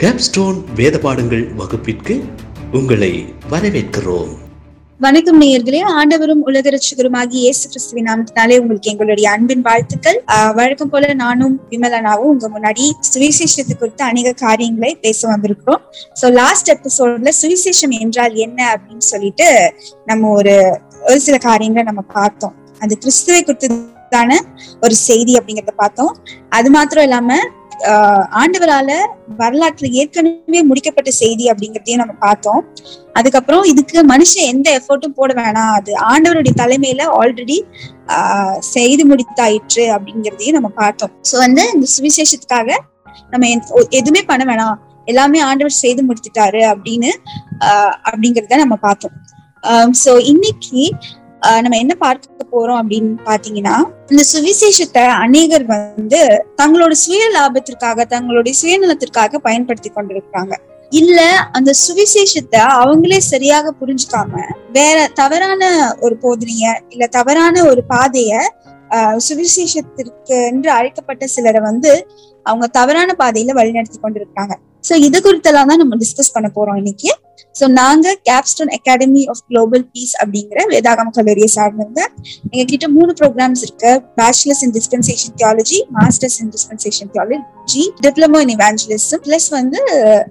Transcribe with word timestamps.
Capstone 0.00 0.56
வேத 0.78 0.96
பாடங்கள் 1.04 1.44
வகுப்பிற்கு 1.58 2.14
உங்களை 2.78 3.10
வரவேற்கிறோம். 3.52 4.32
வணக்கம் 5.04 5.38
நேயர்களே 5.42 5.80
ஆண்டவரும் 5.98 6.42
உலக 6.48 6.72
ரட்சகருமாகி 6.74 7.36
இயேசு 7.44 7.62
கிறிஸ்துவின் 7.70 8.06
நாமத்தினாலே 8.10 8.58
உங்களுக்கு 8.62 8.90
எங்களுடைய 8.92 9.26
அன்பின் 9.36 9.64
வாழ்த்துக்கள். 9.68 10.18
வழக்கம் 10.58 10.92
போல 10.92 11.14
நானும் 11.22 11.56
விமலனாவும் 11.72 12.30
உங்க 12.34 12.52
முன்னாடி 12.56 12.84
சுவிசேஷத்தை 13.12 13.76
குறித்து 13.80 14.04
அநேக 14.10 14.34
காரியங்களை 14.44 14.92
பேச 15.06 15.28
வந்திருக்கிறோம். 15.32 15.82
சோ 16.20 16.34
லாஸ்ட் 16.40 16.70
எபிசோட்ல 16.76 17.32
சுவிசேஷம் 17.42 17.96
என்றால் 18.02 18.36
என்ன 18.46 18.60
அப்படின்னு 18.74 19.06
சொல்லிட்டு 19.12 19.50
நம்ம 20.12 20.32
ஒரு 20.38 20.56
ஒரு 21.08 21.20
சில 21.28 21.38
காரியங்களை 21.50 21.84
நம்ம 21.90 22.04
பார்த்தோம். 22.18 22.56
அது 22.84 22.94
கிறிஸ்துவை 23.04 23.42
குறித்துதான 23.42 24.42
ஒரு 24.86 24.96
செய்தி 25.08 25.34
அப்படிங்கறத 25.40 25.74
பார்த்தோம். 25.84 26.14
அது 26.58 26.70
மாத்திரம் 26.78 27.06
இல்லாம 27.08 27.38
ஆண்டவரால 28.40 28.90
வரலாற்றுல 29.38 29.88
ஏற்கனவே 29.90 30.60
முடிக்கப்பட்ட 30.68 31.10
செய்தி 31.20 31.44
அப்படிங்கறதையும் 31.50 32.02
நம்ம 32.02 32.14
பார்த்தோம். 32.20 32.62
அதுக்கப்புறம் 33.12 33.64
இதுக்கு 33.64 33.98
மனுஷன் 34.06 34.50
எந்த 34.52 34.68
எஃபர்ட்டும் 34.78 35.16
போட 35.18 35.32
வேணாம். 35.34 35.72
அது 35.78 35.92
ஆண்டவருடைய 36.12 36.54
தலைமையில 36.62 37.04
ஆல்ரெடி 37.20 37.58
ஆஹ் 38.16 38.58
செய்து 38.58 39.04
முடித்தாயிற்று 39.08 39.84
அப்படிங்கிறதையும் 39.94 40.56
நம்ம 40.58 40.70
பார்த்தோம். 40.82 41.12
சோ 41.30 41.36
வந்து 41.36 41.64
இந்த 41.74 41.86
சுவிசேஷத்துக்காக 41.96 42.70
நம்ம 43.30 43.48
எதுவுமே 43.90 44.22
பண்ண 44.22 44.44
வேணாம். 44.44 44.78
எல்லாமே 45.04 45.38
ஆண்டவர் 45.40 45.80
செய்து 45.82 46.02
முடித்துட்டாரு 46.06 46.62
அப்படின்னு 46.72 47.10
ஆஹ் 47.68 47.94
அப்படிங்கறத 48.08 48.56
நம்ம 48.56 48.76
பார்த்தோம். 48.76 49.16
சோ 50.04 50.12
இன்னைக்கு 50.32 50.82
நம்ம 51.50 51.76
என்ன 51.76 51.94
பார்க்க 51.94 52.44
போறோம் 52.52 52.78
அப்படின்னு 52.80 53.16
பாத்தீங்கன்னா 53.24 53.74
இந்த 54.10 54.22
சுவிசேஷத்தை 54.24 55.02
அநேகர் 55.02 55.64
வந்து 55.64 56.20
தங்களோட 56.62 56.90
சுய 56.90 57.28
லாபத்திற்காக 57.34 58.04
தங்களுடைய 58.04 58.54
சுயநலத்திற்காக 58.62 59.38
பயன்படுத்தி 59.38 59.90
கொண்டிருக்கிறாங்க. 59.90 60.54
இல்ல 60.92 61.46
அந்த 61.52 61.72
சுவிசேஷத்தை 61.72 62.58
அவங்களே 62.58 63.18
சரியாக 63.18 63.74
புரிஞ்சுக்காம 63.80 64.32
வேற 64.72 65.08
தவறான 65.14 65.92
ஒரு 66.00 66.18
போதனைய 66.22 66.74
இல்ல 66.90 67.06
தவறான 67.06 67.64
ஒரு 67.64 67.84
பாதைய 67.88 68.40
ஆஹ் 68.90 69.16
சுவிசேஷத்திற்கு 69.16 70.46
என்று 70.46 70.70
அழைக்கப்பட்ட 70.70 71.26
சிலரை 71.26 71.60
வந்து 71.60 72.06
அவங்க 72.46 72.66
தவறான 72.66 73.14
பாதையில 73.18 73.52
வழிநடத்தி 73.52 73.98
கொண்டிருக்காங்க 74.02 74.54
சோ 74.88 74.94
இது 74.94 75.20
குறித்தெல்லாம் 75.20 75.66
தான் 75.66 75.78
நம்ம 75.78 75.96
டிஸ்கஸ் 75.96 76.32
பண்ண 76.32 76.50
போறோம் 76.56 76.76
இன்னைக்கு. 76.76 77.10
சோ 77.54 77.66
நாங்க 77.72 78.06
Capstone 78.22 78.72
Academy 78.72 79.26
of 79.26 79.42
Global 79.48 79.84
Peace 79.92 80.14
அப்படிங்கிற 80.22 80.64
வேதாகம 80.70 81.12
கல்லூரியை 81.16 81.48
சார்ந்தவங்க 81.48 82.00
எங்க 82.52 82.64
கிட்ட 82.64 82.88
மூணு 82.88 83.12
ப்ரோக்ராம்ஸ் 83.12 83.62
இருக்கு. 83.62 83.92
Bachelors 84.16 84.62
in 84.62 84.74
dispensation 84.74 85.36
theology 85.36 85.80
masters 85.98 86.38
in 86.40 86.50
dispensation 86.50 87.10
theology 87.14 87.84
diploma 88.00 88.40
in 88.40 88.54
evangelism 88.56 89.22
plus 89.22 89.48
வந்து 89.50 89.80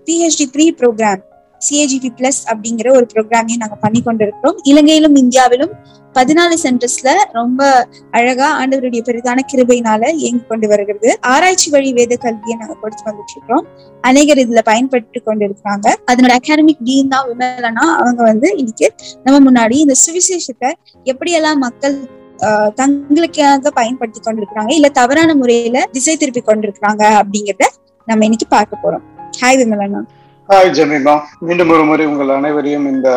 PhD 0.08 0.48
pre 0.48 0.68
programme 0.82 1.24
CAGP 1.62 2.10
plus 2.18 2.42
அப்படிங்கிற 2.50 2.88
ஒரு 2.92 3.06
ப்ரோக்ராமையும் 3.14 3.58
நாங்க 3.58 3.76
பண்ணி 3.76 4.02
கொண்டிருக்கிறோம் 4.02 4.58
இலங்கையிலும் 4.64 5.16
இந்தியாவிலும் 5.16 5.74
பதினாலு 6.16 6.56
சென்டர்ஸ்ல 6.64 7.10
ரொம்ப 7.32 7.88
அழகா 8.12 8.62
ஆண்டவருடைய 8.62 9.02
பெரிதான 9.02 9.40
கிருபையினால 9.54 10.04
இயங்கி 10.14 10.44
கொண்டு 10.48 10.68
வருகிறது. 10.68 11.18
ஆராய்ச்சி 11.22 11.70
வழி 11.70 11.94
வேத 11.94 12.16
கல்வியை 12.16 12.58
நாங்க 12.58 12.76
கொடுத்து 12.82 13.04
வந்துட்டு 13.04 13.34
இருக்கிறோம் 13.36 13.66
அநேகர் 14.04 14.38
இதுல 14.38 14.62
பயன்பட்டு 14.62 15.22
கொண்டு 15.24 15.46
இருக்கிறாங்க 15.46 15.88
அதனோட 16.12 16.34
அகாடமிக் 16.36 16.84
டீன் 16.84 17.08
தான் 17.08 17.28
விமலனா 17.30 17.86
அவங்க 17.98 18.24
வந்து 18.24 18.56
இன்னைக்கு 18.58 18.88
நம்ம 19.24 19.52
முன்னாடி 19.52 19.72
இந்த 19.72 19.94
சுவிசேஷத்தை 20.06 20.72
எப்படியெல்லாம் 21.06 21.58
மக்கள் 21.58 21.96
ஆஹ் 22.40 22.72
தங்களுக்காக 22.76 23.70
பயன்படுத்தி 23.70 24.20
கொண்டிருக்கிறாங்க 24.20 24.72
இல்ல 24.72 24.90
தவறான 24.90 25.36
முறையில 25.36 25.86
திசை 25.92 26.18
திருப்பி 26.18 26.42
கொண்டிருக்கிறாங்க 26.42 27.04
அப்படிங்கறத 27.22 27.68
நம்ம 28.08 28.24
இன்னைக்கு 28.24 28.48
பார்க்க 28.48 28.84
போறோம். 28.84 29.04
ஹாய் 29.42 29.58
விமலனா. 29.58 30.02
ஹாய் 30.50 30.72
ஜமீமா 30.72 31.14
மீண்டும் 31.40 31.70
ஒரு 31.70 31.84
முறை 31.84 32.06
உங்கள் 32.06 32.30
அனைவரையும் 32.30 32.86
இந்த 32.86 33.10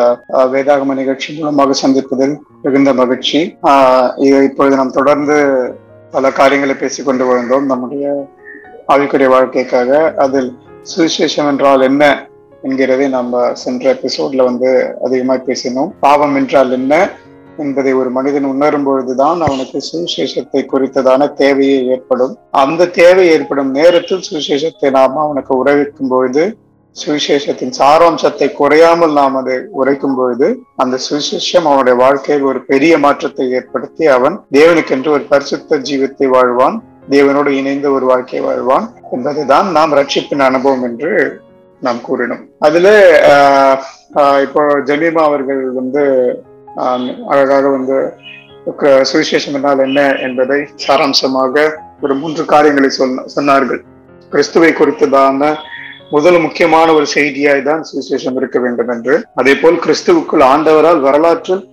வேதாகம 0.51 0.93
நிகழ்ச்சி 0.93 1.33
மூலமாக 1.33 1.73
சந்திப்பதில் 1.73 2.33
மிகுந்த 2.61 2.93
மகிழ்ச்சி. 2.93 3.39
ஆஹ், 3.63 4.09
இப்பொழுது 4.43 4.75
நாம் 4.75 4.91
தொடர்ந்து 4.91 5.35
பல 6.11 6.31
காரியங்களை 6.31 6.75
பேசிக்கொண்டு 6.75 7.25
வந்தோம். 7.25 7.65
நம்முடைய 7.65 8.05
ஆவிக்குரிய 8.87 9.27
வாழ்க்கைக்காக. 9.27 9.89
அதில் 10.15 10.49
சுவிசேஷம் 10.83 11.47
என்றால் 11.47 11.81
என்ன 11.81 12.03
என்கிறதை 12.63 13.09
நம்ம 13.09 13.53
சென்ற 13.53 13.93
எபிசோட்ல 13.93 14.43
வந்து 14.43 14.69
அதிகமாக 15.01 15.43
பேசினோம். 15.45 15.91
பாவம் 15.99 16.35
என்றால் 16.35 16.71
என்ன 16.71 16.93
என்பதை 17.57 17.93
ஒரு 17.93 18.09
மனிதன் 18.09 18.43
உணரும் 18.43 18.83
பொழுதுதான் 18.83 19.41
அவனுக்கு 19.41 19.81
சுவிசேஷத்தை 19.89 20.65
குறித்ததான 20.65 21.33
தேவையே 21.33 21.85
ஏற்படும். 21.85 22.33
அந்த 22.51 22.85
தேவை 22.93 23.27
ஏற்படும் 23.27 23.71
நேரத்தில் 23.71 24.25
சுவிசேஷத்தை 24.31 24.89
நாம் 24.89 25.17
அவனுக்கு 25.17 25.63
உறவிக்கும் 25.63 26.07
பொழுது 26.07 26.43
சுவிசேஷத்தின் 26.95 27.73
சாராம்சத்தை 27.77 28.51
குறையாமல் 28.51 29.11
நாம் 29.11 29.35
அதை 29.35 29.57
உரைக்கும் 29.71 30.15
பொழுது 30.15 30.47
அந்த 30.75 30.99
சுவிசேஷம் 31.05 31.65
அவனுடைய 31.65 31.97
வாழ்க்கையில் 31.97 32.43
ஒரு 32.43 32.63
பெரிய 32.63 32.97
மாற்றத்தை 32.97 33.51
ஏற்படுத்தி 33.51 34.05
அவன் 34.07 34.39
தேவனுக்கென்று 34.51 35.09
ஒரு 35.09 35.23
பரிசுத்த 35.23 35.77
ஜீவத்தை 35.81 36.27
வாழ்வான் 36.27 36.77
தேவனோடு 37.09 37.47
இணைந்த 37.55 37.91
ஒரு 37.91 38.05
வாழ்க்கையை 38.05 38.47
வாழ்வான் 38.47 38.87
என்பதுதான் 39.11 39.71
நாம் 39.71 39.95
ரட்சிப்பின் 39.95 40.39
அனுபவம் 40.39 40.83
என்று 40.83 41.11
நாம் 41.81 41.99
கூறினோம். 42.07 42.41
அதுல 42.59 42.87
ஆஹ், 43.29 43.77
ஆஹ், 44.15 44.41
இப்போ 44.41 44.61
ஜமீமா 44.85 45.21
அவர்கள் 45.21 45.71
வந்து 45.71 46.01
அழகாக 47.27 47.69
வந்து 47.69 47.97
க- 48.77 49.03
சுவிசேஷம் 49.03 49.53
என்றால் 49.53 49.79
என்ன 49.79 49.99
என்பதை 50.19 50.59
சாராம்சமாக 50.87 51.63
ஒரு 52.01 52.15
மூன்று 52.15 52.45
காரியங்களை 52.45 52.89
சொன்ன 52.89 53.23
சொன்னார்கள். 53.35 53.81
கிறிஸ்துவை 54.31 54.71
குறித்ததான 54.73 55.41
முதல் 56.13 56.37
முக்கியமான 56.39 56.93
ஒரு 56.93 57.05
செய்தியாய் 57.15 57.61
தான் 57.61 57.83
சுவிசேஷம் 57.89 58.37
இருக்க 58.39 58.59
வேண்டும் 58.59 58.87
என்று. 58.87 59.15
அதே 59.35 59.53
போல் 59.55 59.81
கிறிஸ்துவுக்குள் 59.85 60.43
ஆண்டவரால் 60.51 61.01
வரலாற்றில் 61.07 61.63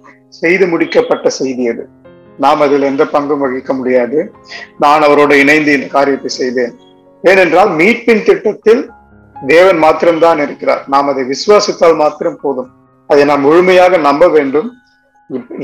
செய்து 0.41 0.67
முடிக்கப்பட்ட 0.67 1.29
செய்தி 1.29 1.69
அது. 1.69 1.85
நாம் 2.39 2.61
அதில் 2.61 2.83
எந்த 2.83 3.05
பங்கும் 3.05 3.43
வகிக்க 3.45 3.73
முடியாது. 3.75 4.19
நான் 4.79 5.03
அவரோடு 5.03 5.39
இணைந்து 5.39 5.73
இந்த 5.73 5.87
காரியத்தை 5.87 6.31
செய்தேன். 6.41 6.75
ஏனென்றால் 7.25 7.71
மீட்பின் 7.71 8.25
திட்டத்தில் 8.25 8.83
தேவன் 9.37 9.79
மாத்திரம்தான் 9.79 10.39
இருக்கிறார். 10.39 10.83
நாம் 10.87 11.09
அதை 11.09 11.25
விசுவாசித்தால் 11.25 11.97
மாத்திரம் 11.97 12.41
போதும். 12.43 12.71
அதை 13.07 13.25
நாம் 13.25 13.41
முழுமையாக 13.41 13.97
நம்ப 14.09 14.29
வேண்டும். 14.29 14.69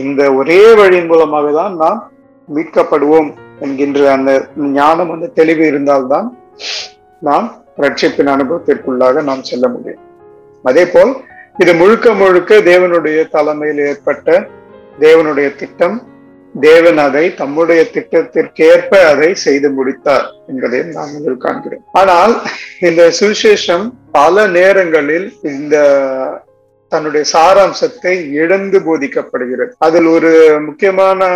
இந்த 0.05 0.23
ஒரே 0.35 0.75
வழியின் 0.75 1.07
மூலமாக 1.07 1.51
தான் 1.53 1.75
நாம் 1.83 2.01
மீட்கப்படுவோம் 2.49 3.29
என்கின்ற 3.65 4.01
அந்த 4.13 4.31
ஞானம் 4.57 5.11
அந்த 5.11 5.27
தெளிவு 5.39 5.65
இருந்தால்தான் 5.67 6.29
நாம் 7.19 7.47
ரட்சிப்பின் 7.79 8.33
அனுபவத்திற்குள்ளாக 8.35 9.23
நாம் 9.29 9.43
செல்ல 9.43 9.69
முடியும். 9.69 10.03
அதே 10.63 10.85
போல் 10.87 11.13
இது 11.63 11.73
முழுக்க 11.75 12.13
முழுக்க 12.13 12.59
தேவனுடைய 12.71 13.19
தலைமையில் 13.29 13.83
ஏற்பட்ட 13.89 14.47
தேவனுடைய 15.01 15.49
திட்டம் 15.61 15.97
தேவன் 16.55 16.99
அதை 16.99 17.35
தம்முடைய 17.35 17.83
திட்டத்திற்கேற்ப 17.95 18.99
அதை 19.11 19.35
செய்து 19.35 19.69
முடித்தார் 19.71 20.27
என்பதையும் 20.49 20.91
நாம் 20.97 21.15
இதில் 21.19 21.43
காண்கிறோம். 21.45 21.85
ஆனால் 22.01 22.35
இந்த 22.81 23.03
சுவிசேஷம் 23.21 23.85
பல 24.13 24.47
நேரங்களில் 24.59 25.29
இந்த 25.43 25.77
தன்னுடைய 26.89 27.25
சாராம்சத்தை 27.33 28.15
இழந்து 28.43 28.79
போதிக்கப்படுகிறது. 28.87 29.73
அதில் 29.79 30.07
ஒரு 30.07 30.61
முக்கியமான 30.67 31.31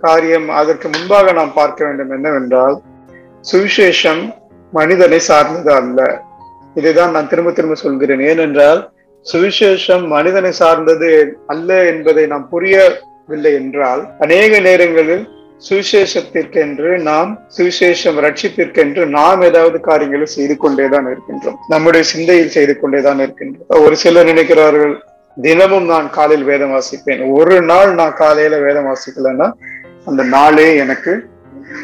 காரியம் 0.00 0.48
அதற்கு 0.60 0.88
முன்பாக 0.88 1.32
நாம் 1.32 1.54
பார்க்க 1.60 1.84
வேண்டும் 1.84 2.10
என்னவென்றால் 2.10 2.76
சுவிசேஷம் 3.50 4.22
மனிதனை 4.78 5.18
சார்ந்தது 5.28 5.70
அல்ல. 5.80 6.00
இதைதான் 6.76 7.14
நான் 7.16 7.30
திரும்ப 7.32 7.50
திரும்ப 7.56 7.74
சொல்கிறேன். 7.84 8.22
ஏனென்றால் 8.30 8.80
சுவிசேஷம் 9.32 10.04
மனிதனை 10.06 10.50
சார்ந்தது 10.52 11.10
அல்ல 11.52 11.84
என்பதை 11.92 12.26
நாம் 12.32 12.48
புரியவில்லை 12.48 13.52
என்றால் 13.60 14.02
அநேக 14.20 14.58
நேரங்களில் 14.68 15.24
சுவிசேஷத்திற்கென்று 15.68 16.90
நாம் 17.08 17.30
சுவிசேஷம் 17.56 18.18
ரட்சிப்பிற்கென்று 18.24 19.02
நாம் 19.18 19.42
ஏதாவது 19.48 19.78
காரியங்களை 19.80 20.26
செய்து 20.26 20.56
கொண்டேதான் 20.56 21.06
இருக்கின்றோம். 21.06 21.58
நம்முடைய 21.68 22.02
சிந்தையில் 22.12 22.54
செய்து 22.56 22.74
கொண்டேதான் 22.80 23.22
இருக்கின்றோம். 23.26 23.82
ஒரு 23.86 23.96
சிலர் 24.02 24.26
நினைக்கிறார்கள் 24.26 24.94
தினமும் 25.42 25.86
நான் 25.92 26.10
காலையில் 26.16 26.46
வேதம் 26.46 26.74
வாசிப்பேன். 26.74 27.22
ஒரு 27.38 27.62
நாள் 27.62 27.92
நான் 28.00 28.18
காலையில 28.22 28.58
வேதம் 28.66 28.88
வாசிக்கலன்னா 28.90 29.48
அந்த 30.04 30.22
நாளே 30.36 30.66
எனக்கு 30.76 31.12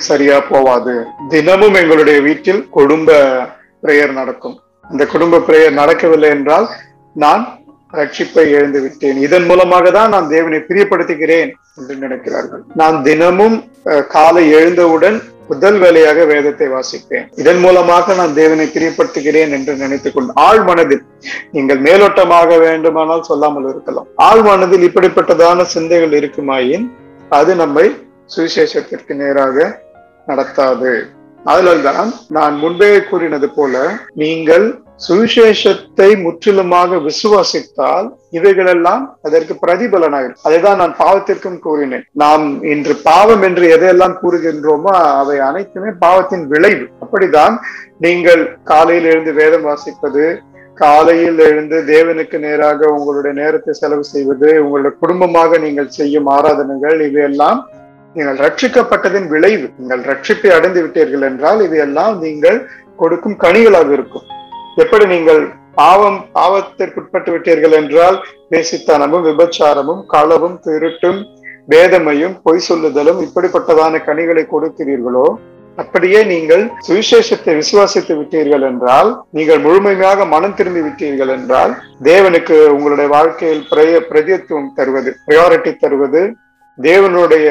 சரியா 0.09 0.37
போவாது. 0.51 0.95
தினமும் 1.35 1.79
எங்களுடைய 1.81 2.19
வீட்டில் 2.27 2.61
குடும்ப 2.77 3.19
பிரேயர் 3.85 4.13
நடக்கும். 4.21 4.57
அந்த 4.91 5.03
குடும்ப 5.15 5.43
பிரேயர் 5.49 5.81
நடக்கவில்லை 5.81 6.31
என்றால் 6.37 6.69
நான் 7.17 7.43
ரட்சிப்பை 7.99 8.45
எழுந்து 8.57 8.81
விட்டேன். 8.83 9.19
இதன் 9.27 9.47
மூலமாக 9.51 9.91
தான் 9.97 10.13
நான் 10.15 10.31
தேவனை 10.35 10.59
பிரியப்படுத்துகிறேன் 10.69 11.51
என்று 11.79 11.95
நினைக்கிறார்கள். 12.05 12.63
நான் 12.81 12.97
தினமும் 13.09 13.57
காலை 14.15 14.45
எழுந்தவுடன் 14.59 15.19
முதல் 15.51 15.79
வேலையாக 15.83 16.25
வேதத்தை 16.31 16.67
வாசிப்பேன். 16.75 17.25
இதன் 17.43 17.61
மூலமாக 17.65 18.15
நான் 18.21 18.37
தேவனை 18.41 18.67
பிரியப்படுத்துகிறேன் 18.75 19.55
என்று 19.57 19.73
நினைத்துக் 19.81 20.15
கொண்டு 20.17 20.37
ஆழ் 20.45 20.63
மனதில் 20.69 21.03
நீங்கள் 21.57 21.81
மேலோட்டமாக 21.87 22.59
வேண்டுமானால் 22.67 23.27
சொல்லாமல் 23.31 23.67
இருக்கலாம். 23.73 24.07
ஆழ் 24.29 24.45
மனதில் 24.51 24.87
இப்படிப்பட்டதான 24.89 25.67
சிந்தைகள் 25.75 26.15
இருக்குமாயின் 26.21 26.87
அது 27.31 27.55
நம்மை 27.63 27.87
சுவிசேஷத்திற்கு 28.35 29.15
நேராக 29.23 29.57
நடத்தாது. 30.27 30.93
அதனால்தான் 31.45 32.09
நான் 32.37 32.55
முன்பே 32.63 32.91
கூறினது 33.11 33.49
போல 33.57 33.75
நீங்கள் 34.23 34.67
சுவிசேஷத்தை 35.07 36.09
முற்றிலுமாக 36.25 36.99
விசுவாசித்தால் 37.07 38.09
இவைகளெல்லாம் 38.39 39.05
அதற்கு 39.27 39.55
பிரதிபலனாகும் 39.63 40.37
அதைதான் 40.47 40.81
நான் 40.83 40.95
பாவத்திற்கும் 40.99 41.59
கூறினேன். 41.67 42.05
நாம் 42.23 42.45
இன்று 42.73 42.95
பாவம் 43.09 43.45
என்று 43.49 43.65
எதையெல்லாம் 43.77 44.19
கூறுகின்றோமோ 44.23 44.95
அவை 45.21 45.39
அனைத்துமே 45.49 45.93
பாவத்தின் 46.05 46.45
விளைவு. 46.53 46.85
அப்படிதான் 47.03 47.57
நீங்கள் 48.07 48.45
காலையில் 48.73 49.11
எழுந்து 49.13 49.35
வேதம் 49.41 49.67
வாசிப்பது 49.71 50.25
காலையில் 50.77 51.41
எழுந்து 51.47 51.79
தேவனுக்கு 51.95 52.37
நேராக 52.45 52.87
உங்களுடைய 52.97 53.33
நேரத்தை 53.41 53.73
செலவு 53.81 54.05
செய்வது 54.05 54.51
உங்களுடைய 54.63 54.93
குடும்பமாக 55.01 55.59
நீங்கள் 55.59 55.95
செய்யும் 55.99 56.31
ஆராதனைகள் 56.37 56.99
இவையெல்லாம் 57.09 57.59
நீங்கள் 58.17 58.39
ரட்சிக்கப்பட்டதின் 58.39 59.27
விளைவு 59.27 59.67
நீங்கள் 59.79 60.03
ரட்சிப்பை 60.03 60.51
அடைந்து 60.51 60.83
விட்டீர்கள் 60.83 61.23
என்றால் 61.23 61.61
இவையெல்லாம் 61.61 62.19
நீங்கள் 62.19 62.59
கொடுக்கும் 62.97 63.37
கனிகளாக 63.37 63.93
இருக்கும். 63.93 64.25
எப்படி 64.77 65.05
நீங்கள் 65.07 65.43
பாவம் 65.75 66.19
பாவத்திற்குட்பட்டு 66.35 67.31
விட்டீர்கள் 67.33 67.73
என்றால் 67.73 68.17
பேசித்தனமும் 68.51 69.27
விபச்சாரமும் 69.27 70.03
களவும் 70.13 70.59
திருட்டும் 70.59 71.21
வேதமையும் 71.69 72.35
பொய் 72.43 72.67
சொல்லுதலும் 72.69 73.21
இப்படிப்பட்டதான 73.23 74.03
கனிகளை 74.05 74.45
கொடுக்கிறீர்களோ 74.47 75.27
அப்படியே 75.79 76.21
நீங்கள் 76.25 76.63
சுவிசேஷத்தை 76.87 77.53
விசுவாசித்து 77.55 78.15
விட்டீர்கள் 78.17 78.65
என்றால் 78.71 79.11
நீங்கள் 79.31 79.59
முழுமையாக 79.59 80.25
மனம் 80.25 80.55
திரும்பி 80.55 80.81
விட்டீர்கள் 80.81 81.29
என்றால் 81.29 81.73
தேவனுக்கு 82.03 82.57
உங்களுடைய 82.73 83.09
வாழ்க்கையில் 83.09 83.67
பிரய 83.69 84.01
பிரதியத்துவம் 84.11 84.73
தருவது 84.75 85.13
பிரையாரிட்டி 85.27 85.73
தருவது 85.77 86.23
தேவனுடைய 86.81 87.47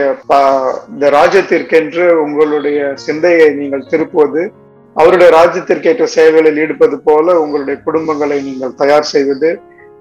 இந்த 0.90 1.06
ராஜ்யத்திற்கென்று 1.10 2.06
உங்களுடைய 2.22 2.80
சிந்தையை 2.98 3.48
நீங்கள் 3.54 3.90
திருப்புவது 3.90 4.44
அவருடைய 4.96 5.30
ராஜ்யத்திற்கேற்ற 5.31 6.06
சேவைகளில் 6.14 6.60
ஈடுபது 6.62 6.96
போல 7.00 7.36
உங்களுடைய 7.40 7.78
குடும்பங்களை 7.86 8.38
நீங்கள் 8.44 8.78
தயார் 8.78 9.12
செய்வது 9.12 9.50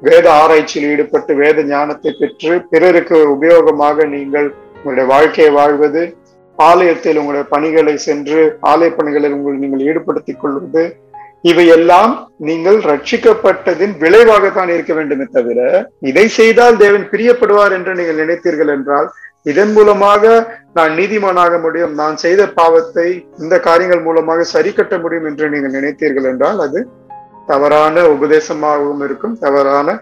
வேத 0.02 0.26
ஆராய்ச்சியில் 0.34 0.90
ஈடுபட்டு 0.90 1.32
வேத 1.34 1.62
ஞானத்தை 1.68 2.10
பெற்று 2.12 2.54
பிறருக்கு 2.70 3.18
உபயோகமாக 3.34 4.06
நீங்கள் 4.06 4.48
உங்களுடைய 4.76 5.06
வாழ்க்கையை 5.06 5.52
வாழ்வது 5.52 6.02
ஆலயத்தில் 6.58 7.18
உங்களுடைய 7.18 7.46
பணிகளை 7.50 7.94
சென்று 7.98 8.40
ஆலய 8.68 8.90
பணிகளில் 8.90 9.36
உங்களை 9.36 9.56
நீங்கள் 9.58 9.86
ஈடுபடுத்திக் 9.86 10.40
கொள்வது 10.40 10.84
இவையெல்லாம் 11.44 12.12
நீங்கள் 12.38 12.78
ரட்சிக்கப்பட்டதின் 12.82 13.94
விளைவாகத்தான் 14.02 14.70
இருக்க 14.74 14.92
வேண்டுமே 14.94 15.26
தவிர 15.32 15.58
இதை 16.10 16.26
செய்தால் 16.28 16.76
தேவன் 16.76 17.06
பிரியப்படுவார் 17.12 17.74
என்று 17.78 17.92
நீங்கள் 17.94 18.20
நினைத்தீர்கள் 18.24 18.72
என்றால் 18.76 19.08
இதன் 19.42 19.72
மூலமாக 19.72 20.24
நான் 20.72 20.92
நீதிமானாக 20.98 21.60
முடியும் 21.60 21.94
நான் 21.94 22.16
செய்த 22.16 22.42
பாவத்தை 22.46 23.08
இந்த 23.38 23.54
காரியங்கள் 23.60 24.02
மூலமாக 24.02 24.44
சரி 24.54 24.72
கட்ட 24.72 24.98
முடியும் 24.98 25.28
என்று 25.30 25.46
நீங்கள் 25.48 25.76
நினைத்தீர்கள் 25.78 26.28
என்றால் 26.32 26.60
அது 26.66 26.80
தவறான 27.46 28.04
உபதேசமாகவும் 28.14 29.02
இருக்கும் 29.04 29.38
தவறான 29.38 29.96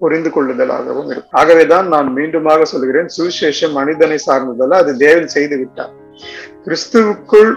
புரிந்து 0.00 0.30
கொள்ளுதலாகவும் 0.34 1.10
இருக்கும். 1.10 1.38
ஆகவேதான் 1.40 1.86
நான் 1.88 2.08
மீண்டுமாக 2.16 2.62
சொல்கிறேன் 2.62 3.08
சுவிசேஷம் 3.16 3.76
மனிதனை 3.78 4.18
சார்ந்ததல்ல 4.26 4.78
அது 4.82 4.96
தேவன் 4.96 5.28
செய்து 5.28 5.56
விட்டார். 5.58 5.92
கிறிஸ்துவுக்குள் 6.64 7.52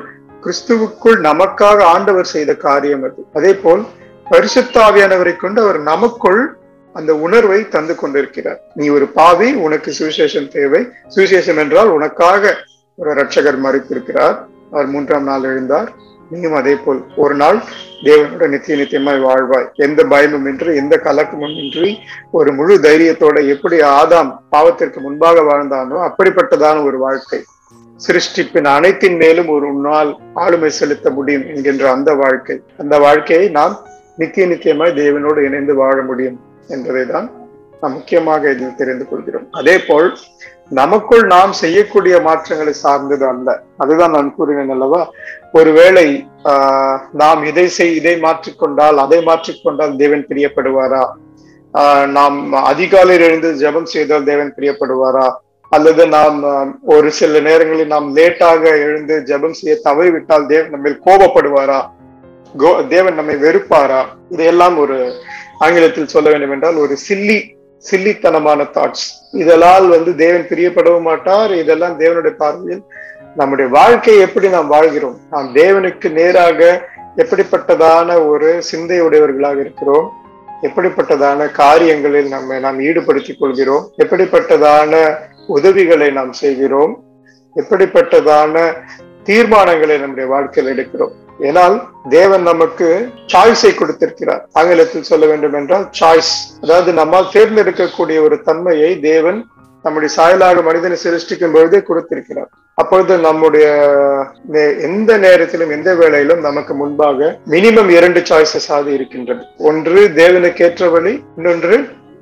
கிறிஸ்துவுக்குள் 0.46 1.20
நமக்காக 1.30 1.80
ஆண்டவர் 1.94 2.32
செய்த 2.34 2.52
காரியம் 2.56 3.04
அது. 3.04 3.22
அதே 3.34 3.54
போல் 3.64 3.84
பரிசுத்தாவியானவரை 4.32 5.34
கொண்டு 5.36 5.60
அவர் 5.62 5.80
நமக்குள் 5.92 6.42
அந்த 6.96 7.12
உணர்வை 7.16 7.60
தந்து 7.68 7.94
கொண்டிருக்கிறார். 7.96 8.60
நீ 8.74 8.86
ஒரு 8.90 9.06
பாவி 9.18 9.54
உனக்கு 9.66 9.90
சுவிசேஷம் 10.00 10.48
தேவை. 10.48 10.82
சுவிசேஷம் 11.16 11.60
என்றால் 11.64 11.88
உனக்காக 11.88 12.54
ஒரு 12.96 13.14
ரட்சகர் 13.14 13.58
மறைத்திருக்கிறார் 13.66 14.36
அவர் 14.72 14.88
மூன்றாம் 14.94 15.24
நாள் 15.24 15.48
எழுந்தார். 15.52 15.90
நீயும் 16.30 16.56
அதே 16.60 16.76
போல் 16.76 17.02
ஒரு 17.16 17.36
நாள் 17.36 17.58
தேவனோட 18.04 18.46
நித்திய 18.48 18.78
நித்தியமாய் 18.78 19.20
வாழ்வாய். 19.26 19.68
எந்த 19.88 20.04
பயமும் 20.04 20.48
இன்றி 20.52 20.76
எந்த 20.76 20.96
கலக்கமும் 21.04 21.58
இன்றி 21.64 21.90
ஒரு 22.32 22.52
முழு 22.54 22.76
தைரியத்தோட 22.78 23.38
எப்படி 23.56 23.80
ஆதாம் 23.80 24.32
பாவத்திற்கு 24.52 25.02
முன்பாக 25.08 25.42
வாழ்ந்தானோ 25.42 26.00
அப்படிப்பட்டதான 26.08 26.84
ஒரு 26.84 26.98
வாழ்க்கை. 26.98 27.42
சிருஷ்டிப்பின் 27.96 28.68
அனைத்தின் 28.68 29.16
மேலும் 29.16 29.48
ஒரு 29.48 29.74
நாள் 29.74 30.18
ஆளுமை 30.34 30.70
செலுத்த 30.70 31.10
முடியும் 31.10 31.48
என்கின்ற 31.48 31.92
அந்த 31.92 32.14
வாழ்க்கை. 32.14 32.62
அந்த 32.78 33.00
வாழ்க்கையை 33.00 33.50
நாம் 33.50 33.88
நித்திய 34.16 34.48
நித்தியமாய் 34.48 34.96
தேவனோடு 34.96 35.46
இணைந்து 35.46 35.76
வாழ 35.76 36.02
முடியும் 36.02 36.40
என்பதை 36.68 37.06
தான் 37.06 37.32
நாம் 37.82 37.94
முக்கியமாக 37.94 38.52
இதில் 38.52 38.76
தெரிந்து 38.76 39.08
கொள்கிறோம். 39.08 39.48
அதே 39.52 39.80
போல் 39.80 40.18
நமக்குள் 40.70 41.22
நாம் 41.22 41.52
செய்யக்கூடிய 41.52 42.22
மாற்றங்களை 42.22 42.74
சார்ந்தது 42.74 43.28
அல்ல. 43.28 43.62
அதுதான் 43.78 44.12
நான் 44.12 44.36
கூறினேன் 44.36 44.70
அல்லவா? 44.70 45.12
ஒருவேளை 45.52 46.28
ஆஹ் 46.44 47.00
நாம் 47.14 47.44
இதை 47.44 47.68
செய் 47.68 47.96
இதை 47.96 48.20
மாற்றிக்கொண்டால் 48.20 48.96
அதை 48.96 49.24
மாற்றிக்கொண்டால் 49.26 49.98
தேவன் 49.98 50.28
பிரியப்படுவாரா? 50.28 51.08
ஆஹ் 51.74 52.08
நாம் 52.08 52.54
அதிகாலையில் 52.54 53.26
எழுந்து 53.26 53.54
ஜெபம் 53.54 53.84
செய்தால் 53.84 54.24
தேவன் 54.24 54.54
பிரியப்படுவாரா? 54.58 55.44
அல்லது 55.70 56.08
நாம் 56.08 56.38
ஒரு 56.84 57.12
சில 57.12 57.40
நேரங்களில் 57.40 57.88
நாம் 57.88 58.16
லேட்டாக 58.16 58.64
எழுந்து 58.64 59.24
ஜெபம் 59.26 59.52
செய்ய 59.52 59.80
தவறிவிட்டால் 59.84 60.46
தேவன் 60.46 60.70
நம்ம 60.70 60.90
கோபப்படுவாரா? 60.90 61.80
கோ 62.58 62.82
தேவன் 62.90 63.14
நம்மை 63.14 63.36
வெறுப்பாரா? 63.36 64.06
இதையெல்லாம் 64.30 64.78
ஒரு 64.78 65.14
ஆங்கிலத்தில் 65.60 66.08
சொல்ல 66.08 66.30
வேண்டும் 66.30 66.52
என்றால் 66.52 66.76
ஒரு 66.76 66.98
சில்லி 67.10 67.54
சில்லித்தனமான 67.92 68.62
தாட்ஸ் 68.74 69.08
இதெல்லாம் 69.32 69.90
வந்து 69.90 70.16
தேவன் 70.16 70.48
பிரியப்படவும் 70.48 71.02
மாட்டார். 71.02 71.54
இதெல்லாம் 71.54 72.00
தேவனுடைய 72.00 72.30
பார்வையில் 72.30 72.84
நம்முடைய 73.36 73.72
வாழ்க்கையை 73.72 74.22
எப்படி 74.22 74.50
நாம் 74.50 74.68
வாழ்கிறோம்? 74.68 75.18
நாம் 75.30 75.56
தேவனுக்கு 75.56 76.12
நேராக 76.12 76.90
எப்படிப்பட்டதான 77.18 78.28
ஒரு 78.28 78.64
சிந்தையுடையவர்களாக 78.72 79.60
இருக்கிறோம்? 79.60 80.14
எப்படிப்பட்டதான 80.62 81.52
காரியங்களில் 81.52 82.28
நம்ம 82.28 82.60
நாம் 82.60 82.80
ஈடுபடுத்திக் 82.80 83.40
கொள்கிறோம்? 83.40 83.92
எப்படிப்பட்டதான 83.98 85.18
உதவிகளை 85.48 86.10
நாம் 86.12 86.34
செய்கிறோம். 86.34 86.94
எப்படிப்பட்டதான 87.56 88.64
தீர்மானங்களை 89.24 89.96
நம்முடைய 90.00 90.30
வாழ்க்கையில் 90.30 90.72
எடுக்கிறோம். 90.74 91.14
ஏனால் 91.40 91.76
தேவன் 92.10 92.42
நமக்கு 92.42 92.88
சாய்ஸை 93.34 93.72
கொடுத்திருக்கிறார். 93.76 94.44
ஆங்கிலத்தில் 94.52 95.10
சொல்ல 95.12 95.26
வேண்டும் 95.26 95.54
என்றால் 95.54 95.90
சாய்ஸ் 96.00 96.34
அதாவது 96.62 96.94
நம்மால் 96.94 97.34
தேர்ந்தெடுக்கக்கூடிய 97.34 98.18
ஒரு 98.22 98.42
தன்மையை 98.42 99.00
தேவன் 99.00 99.40
நம்முடைய 99.84 100.12
சாயலாக 100.18 100.64
மனிதனை 100.64 100.98
சிருஷ்டிக்கும் 101.04 101.56
பொழுதே 101.56 101.82
கொடுத்திருக்கிறார். 101.82 102.50
அப்பொழுது 102.74 103.18
நம்முடைய 103.18 103.66
எந்த 104.88 105.18
நேரத்திலும் 105.18 105.70
எந்த 105.70 105.94
வேளையிலும் 105.96 106.42
நமக்கு 106.48 106.74
முன்பாக 106.74 107.38
மினிமம் 107.50 107.90
இரண்டு 107.90 108.20
சாய்ஸஸ் 108.20 108.72
ஆக 108.78 108.90
இருக்கின்றது 108.90 109.44
ஒன்று 109.58 110.02
தேவனுக்கு 110.16 110.62
ஏற்ற 110.62 110.90
வழி. 110.90 111.14
இன்னொன்று 111.36 111.78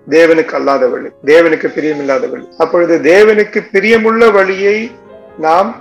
தேவனுக்கு 0.10 0.53
அல்லாத 0.53 0.88
வழி 0.88 1.10
தேவனுக்கு 1.25 1.67
பிரியமில்லாத 1.75 2.29
வழி. 2.29 2.48
அப்பொழுது 2.57 2.98
தேவனுக்கு 2.98 3.62
பிரியமுள்ள 3.72 4.31
வழியை 4.31 4.91
நாம் 5.38 5.75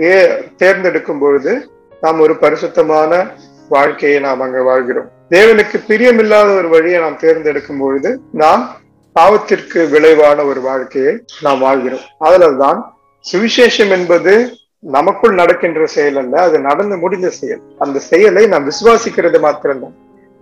ஏ 0.00 0.26
தேர்ந்தெடுக்கும் 0.56 1.18
பொழுது 1.18 1.70
நாம் 2.00 2.20
ஒரு 2.20 2.36
பரிசுத்தமான 2.36 3.26
வாழ்க்கையை 3.68 4.20
நாம் 4.20 4.40
அங்க 4.40 4.62
வாழ்கிறோம். 4.62 5.10
தேவனுக்கு 5.30 5.76
பிரியமில்லாத 5.88 6.56
ஒரு 6.56 6.68
வழியை 6.68 7.00
நாம் 7.00 7.16
தேர்ந்தெடுக்கும் 7.16 7.78
பொழுது 7.78 8.20
நாம் 8.32 8.76
பாவத்திற்கு 9.20 9.90
விளைவான 9.90 10.42
ஒரு 10.44 10.60
வாழ்க்கையை 10.60 11.24
நாம் 11.40 11.58
வாழ்கிறோம். 11.58 12.04
அதனால்தான் 12.18 12.94
சுவிசேஷம் 13.32 13.90
என்பது 13.90 14.52
நமக்குள் 14.78 15.34
நடக்கின்ற 15.34 15.86
செயல் 15.86 16.16
அல்ல 16.16 16.42
அது 16.42 16.60
நடந்து 16.60 16.96
முடிந்த 16.96 17.30
செயல். 17.30 17.60
அந்த 17.78 17.98
செயலை 17.98 18.46
நாம் 18.46 18.70
விசுவாசிக்கிறது 18.70 19.40
மாத்திரம்தான். 19.40 19.94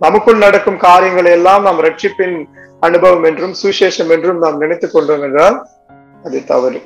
நமக்குள் 0.03 0.43
நடக்கும் 0.43 0.79
காரியங்களை 0.87 1.31
எல்லாம் 1.37 1.63
நாம் 1.67 1.79
ரட்சிப்பின் 1.85 2.35
அனுபவம் 2.87 3.25
என்றும் 3.29 3.55
சுவிசேஷம் 3.61 4.11
என்றும் 4.15 4.41
நாம் 4.43 4.59
நினைத்துக் 4.63 4.93
கொண்டோம் 4.93 5.23
என்றால் 5.27 5.57
அது 6.25 6.37
தவறு. 6.51 6.79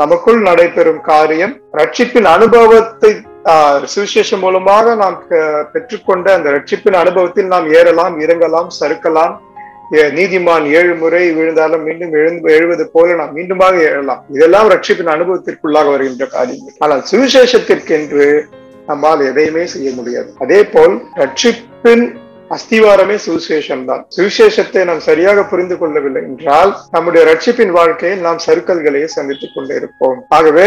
நமக்குள் 0.00 0.40
நடைபெறும் 0.48 1.00
காரியம் 1.12 1.54
ரட்சிப்பின் 1.78 2.28
அனுபவத்தை 2.34 3.10
சுவிசேஷம் 3.92 4.42
மூலமாக 4.44 4.94
நாம் 5.02 5.16
பெற்றுக்கொண்ட 5.72 6.26
அந்த 6.38 6.48
ரட்சிப்பின் 6.56 6.98
அனுபவத்தில் 7.02 7.52
நாம் 7.54 7.66
ஏறலாம் 7.78 8.14
இறங்கலாம் 8.24 8.70
சறுக்கலாம். 8.80 9.34
நீதிமான் 10.18 10.66
ஏழு 10.78 10.92
முறை 11.00 11.22
விழுந்தாலும் 11.36 11.82
மீண்டும் 11.88 12.12
எழுந்து 12.20 12.52
எழுவது 12.56 12.84
போல 12.94 13.14
நாம் 13.20 13.34
மீண்டுமாக 13.36 13.76
எழலாம் 13.88 14.22
இதெல்லாம் 14.36 14.68
ரட்சிப்பின் 14.72 15.12
அனுபவத்திற்குள்ளாக 15.14 15.90
வருகின்ற 15.94 16.26
காரியங்கள். 16.36 16.76
ஆனால் 16.84 17.02
சுவிசேஷத்திற்கென்று 17.10 18.26
நம்மால் 18.90 19.26
எதையுமே 19.30 19.64
செய்ய 19.74 19.88
முடியாது. 19.98 20.30
அதே 20.44 20.60
போல் 20.74 20.94
ரட்சிப்பின் 21.22 22.04
அஸ்திவாரமே 22.54 23.16
சுவிசேஷம் 23.26 23.84
தான் 23.84 24.02
சுவிசேஷத்தை 24.16 24.82
நாம் 24.88 25.02
சரியாக 25.08 25.44
புரிந்து 25.44 25.76
கொள்ளவில்லை 25.78 26.22
என்றால் 26.22 26.72
நம்முடைய 26.90 27.22
ரட்சிப்பின் 27.30 27.74
வாழ்க்கையில் 27.78 28.24
நாம் 28.26 28.40
சருக்கல்களையே 28.46 29.08
சந்தித்துக் 29.16 29.54
கொண்டே 29.54 29.74
இருப்போம். 29.74 30.18
ஆகவே 30.28 30.66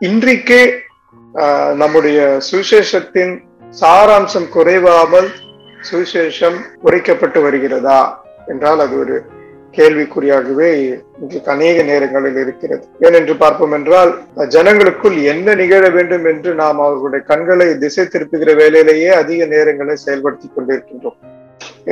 இன்றைக்கே 0.00 0.62
நம்முடைய 1.82 2.18
சுவிசேஷத்தின் 2.50 3.32
சாராம்சம் 3.80 4.48
குறைவாமல் 4.48 5.30
சுவிசேஷம் 5.90 6.58
உரைக்கப்பட்டு 6.86 7.40
வருகிறதா? 7.42 8.00
என்றால் 8.46 8.82
அது 8.84 8.94
ஒரு 9.00 9.16
கேள்விக்குறியாகவே 9.76 10.70
இன்றைக்கு 11.20 11.50
அநேக 11.54 11.76
நேரங்களில் 11.90 12.38
இருக்கிறது. 12.42 12.84
ஏனென்று 13.06 13.34
பார்ப்போம் 13.42 13.74
என்றால் 13.78 14.10
ஜனங்களுக்குள் 14.54 15.16
என்ன 15.32 15.54
நிகழ 15.60 15.84
வேண்டும் 15.96 16.26
என்று 16.32 16.50
நாம் 16.62 16.82
அவர்களுடைய 16.84 17.22
கண்களை 17.30 17.68
திசை 17.84 18.04
திருப்புகிற 18.04 18.52
வேலையிலேயே 18.62 19.08
அதிக 19.22 19.46
நேரங்களை 19.54 19.96
செயல்படுத்தி 20.04 20.48
கொண்டிருக்கின்றோம். 20.50 21.18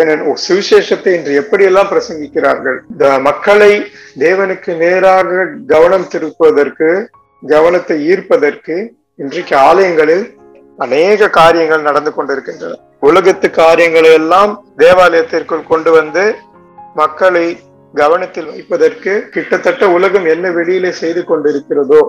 ஏனெனில் 0.00 0.42
சுவிசேஷத்தை 0.44 1.12
இன்று 1.16 1.32
எப்படியெல்லாம் 1.40 1.90
பிரசங்கிக்கிறார்கள்? 1.92 2.78
இந்த 2.92 3.06
மக்களை 3.28 3.72
தேவனுக்கு 4.24 4.70
நேராக 4.76 5.46
கவனம் 5.72 6.06
திருப்புவதற்கு 6.12 6.90
கவனத்தை 7.42 7.96
ஈர்ப்பதற்கு 8.12 8.76
இன்றைக்கு 9.22 9.54
ஆலயங்களில் 9.68 10.24
அநேக 10.78 11.28
காரியங்கள் 11.40 11.86
நடந்து 11.88 12.10
கொண்டிருக்கின்றன. 12.14 12.78
உலகத்து 13.08 13.48
காரியங்களை 13.50 14.12
எல்லாம் 14.20 14.52
தேவாலயத்திற்குள் 14.82 15.68
கொண்டு 15.72 15.90
வந்து 15.90 16.24
மக்களை 17.00 17.44
கவனத்தில் 18.00 18.50
வைப்பதற்கு 18.50 19.12
கிட்டத்தட்ட 19.34 19.84
உலகம் 19.96 20.26
என்ன 20.34 20.46
வெளியில 20.58 20.90
செய்து 21.00 21.22
கொண்டிருக்கிறதோ 21.30 22.00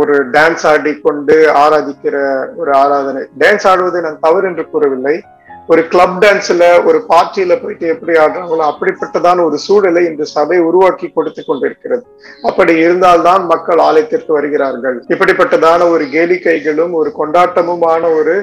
ஒரு 0.00 0.14
டான்ஸ் 0.34 0.64
ஆடி 0.72 0.92
கொண்டு 1.06 1.36
ஆராதிக்கிற 1.62 2.16
ஒரு 2.56 2.70
ஆராதனை. 2.82 3.22
டான்ஸ் 3.42 3.66
ஆடுவதை 3.70 4.00
நான் 4.06 4.24
தவறு 4.26 4.46
என்று 4.50 4.64
கூறவில்லை. 4.72 5.14
ஒரு 5.72 5.82
கிளப் 5.92 6.16
டான்ஸ்ல 6.22 6.64
ஒரு 6.88 6.98
பார்ட்டியில 7.10 7.52
போயிட்டு 7.62 7.86
எப்படி 7.92 8.12
ஆடுறாங்களோ 8.22 8.64
அப்படிப்பட்டதான 8.70 9.44
ஒரு 9.44 9.58
சூழலை 9.66 10.02
இந்த 10.10 10.24
சபை 10.34 10.58
உருவாக்கி 10.68 11.06
கொடுத்து 11.08 11.42
கொண்டிருக்கிறது. 11.44 12.04
அப்படி 12.48 12.74
இருந்தால்தான் 12.84 13.44
மக்கள் 13.52 13.80
ஆலயத்திற்கு 13.88 14.32
வருகிறார்கள். 14.38 14.98
இப்படிப்பட்டதான 15.14 15.88
ஒரு 15.94 16.06
கேலிக்கைகளும் 16.16 16.92
ஒரு 17.00 17.12
கொண்டாட்டமுமான 17.20 18.02
ஒரு 18.18 18.36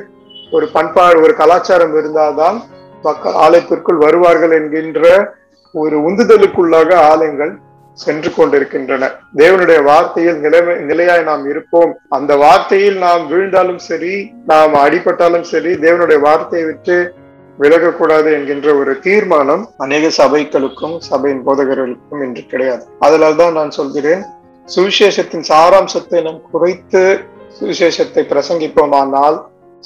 ஒரு 0.51 0.65
பண்பாடு 0.77 1.20
ஒரு 1.25 1.34
கலாச்சாரம் 1.41 1.93
இருந்தால்தான் 2.00 2.58
மக்கள் 3.03 3.38
ஆலயத்திற்குள் 3.46 4.01
வருவார்கள் 4.05 4.55
என்கின்ற 4.58 5.05
ஒரு 5.74 5.98
உந்துதலுக்குள்ளாக 6.10 6.94
ஆலயங்கள் 7.12 7.54
சென்று 7.98 8.34
கொண்டிருக்கின்றன. 8.34 9.10
தேவனுடைய 9.38 9.80
வார்த்தையில் 9.84 10.38
நிலைமை 10.40 10.75
நிலையாய் 10.90 11.24
நாம் 11.24 11.44
இருப்போம். 11.50 12.00
அந்த 12.10 12.36
வார்த்தையில் 12.36 12.98
நாம் 12.98 13.24
வீழ்ந்தாலும் 13.32 13.82
சரி 13.88 14.32
நாம் 14.46 14.74
அடிபட்டாலும் 14.74 15.48
சரி 15.54 15.74
தேவனுடைய 15.86 16.20
வார்த்தையை 16.20 16.68
விட்டு 16.68 17.13
விலகக்கூடாது 17.60 18.30
என்கின்ற 18.34 18.75
ஒரு 18.75 19.00
தீர்மானம் 19.00 19.63
அநேக 19.78 20.08
சபைகளுக்கும் 20.18 20.96
சபையின் 20.98 21.44
போதகர்களுக்கும் 21.48 22.24
இன்று 22.25 22.44
கிடையாது. 22.46 22.84
அதனால்தான் 23.00 23.54
நான் 23.54 23.72
சொல்கிறேன் 23.72 24.24
சுவிசேஷத்தின் 24.68 25.46
சாராம்சத்தை 25.51 26.22
நாம் 26.24 26.42
குறைத்து 26.51 27.04
சுவிசேஷத்தை 27.60 28.24
பிரசங்கிப்போமானால் 28.32 29.38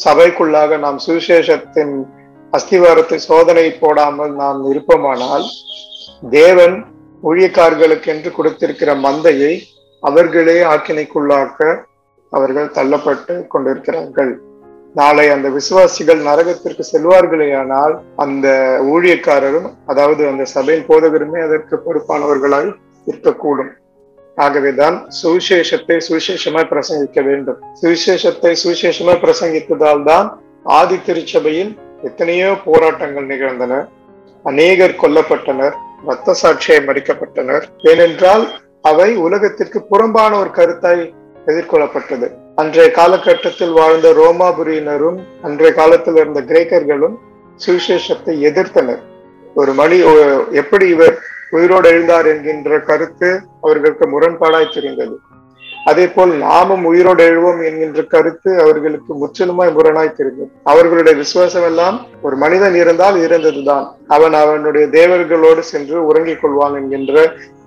சபைக்குள்ளாக 0.06 0.77
நாம் 0.77 0.98
சுவிசேஷத்தின் 1.08 1.96
அஸ்திவாரத்தை 2.55 3.17
சோதனை 3.29 3.65
போடாமல் 3.83 4.33
நாம் 4.41 4.59
இருப்போமானால் 4.71 5.45
தேவன் 6.39 6.75
ஊழியக்காரர்களுக்கென்று 7.24 8.29
கொடுத்திருக்கிற 8.38 8.91
மந்தையை 9.05 9.53
அவர்களே 10.03 10.57
ஆக்கினைக்குள்ளாக்க 10.74 11.59
அவர்கள் 12.33 12.75
தள்ளப்பட்டு 12.77 13.33
கொண்டிருக்கிறார்கள். 13.53 14.33
நாளை 14.95 15.25
அந்த 15.35 15.47
விசுவாசிகள் 15.55 16.21
நரகத்திற்கு 16.27 16.83
செல்வார்களேயானால் 16.91 17.93
அந்த 18.24 18.47
ஊழியக்காரரும் 18.93 19.69
அதாவது 19.91 20.21
அந்த 20.31 20.43
சபையின் 20.55 20.85
போதகருமே 20.89 21.39
அதற்கு 21.47 21.75
பொறுப்பானவர்களாய் 21.85 22.69
இருக்கக்கூடும். 23.07 23.71
ஆகவேதான் 24.38 24.95
சுவிசேஷத்தை 25.21 25.97
சுவிசேஷமாய் 26.07 26.71
பிரசங்கிக்க 26.71 27.19
வேண்டும். 27.29 27.59
சுவிசேஷத்தை 27.81 28.53
சுவிசேஷமாய் 28.63 29.24
பிரசங்கித்ததால் 29.25 30.05
தான் 30.12 30.29
ஆதி 30.77 30.97
திருச்சபையில் 31.07 31.74
எத்தனையோ 32.03 32.49
போராட்டங்கள் 32.65 33.25
நிகழ்ந்தன. 33.25 33.73
அநேகர் 34.43 34.99
கொல்லப்பட்டனர் 35.01 35.75
ரத்த 36.05 36.35
சாட்சியை 36.41 36.79
மறிக்கப்பட்டனர். 36.87 37.63
ஏனென்றால் 37.91 38.43
அவை 38.81 39.15
உலகத்திற்கு 39.15 39.79
புறம்பான 39.91 40.31
ஒரு 40.39 40.51
கருத்தாய் 40.57 41.03
எதிர்கொள்ளப்பட்டது. 41.51 42.27
அன்றைய 42.55 42.91
காலகட்டத்தில் 42.91 43.73
வாழ்ந்த 43.79 44.09
ரோமாபுரியினரும் 44.19 45.19
அன்றைய 45.41 45.73
காலத்தில் 45.73 46.15
இருந்த 46.15 46.41
கிரேக்கர்களும் 46.41 47.15
சுவிசேஷத்தை 47.65 48.35
எதிர்த்தனர். 48.49 49.01
ஒரு 49.55 49.73
மணி 49.73 49.97
எப்படி 50.51 50.87
இவர் 50.95 51.15
உயிரோடு 51.57 51.89
எழுந்தார் 51.91 52.27
என்கின்ற 52.31 52.79
கருத்து 52.79 53.29
அவர்களுக்கு 53.61 54.05
முரண்பாடாய் 54.13 54.73
தெரிந்தது. 54.73 55.15
அதே 55.89 56.06
போல் 56.13 56.32
நாமும் 56.44 56.86
உயிரோடு 56.89 57.24
எழுவோம் 57.30 57.60
என்கின்ற 57.68 58.01
கருத்து 58.13 58.51
அவர்களுக்கு 58.63 59.12
முற்றிலுமாய் 59.22 59.75
முரணாய் 59.75 60.15
தெரிந்தது. 60.20 60.50
அவர்களுடைய 60.72 61.13
விசுவாசம் 61.22 61.68
எல்லாம் 61.70 61.98
ஒரு 62.25 62.36
மனிதன் 62.44 62.75
இருந்தால் 62.82 63.18
இருந்ததுதான். 63.25 63.86
அவன் 64.15 64.36
அவனுடைய 64.42 64.86
தேவர்களோடு 64.98 65.63
சென்று 65.72 65.98
உறங்கிக் 66.10 66.42
கொள்வான் 66.42 66.77
என்கின்ற 66.80 67.13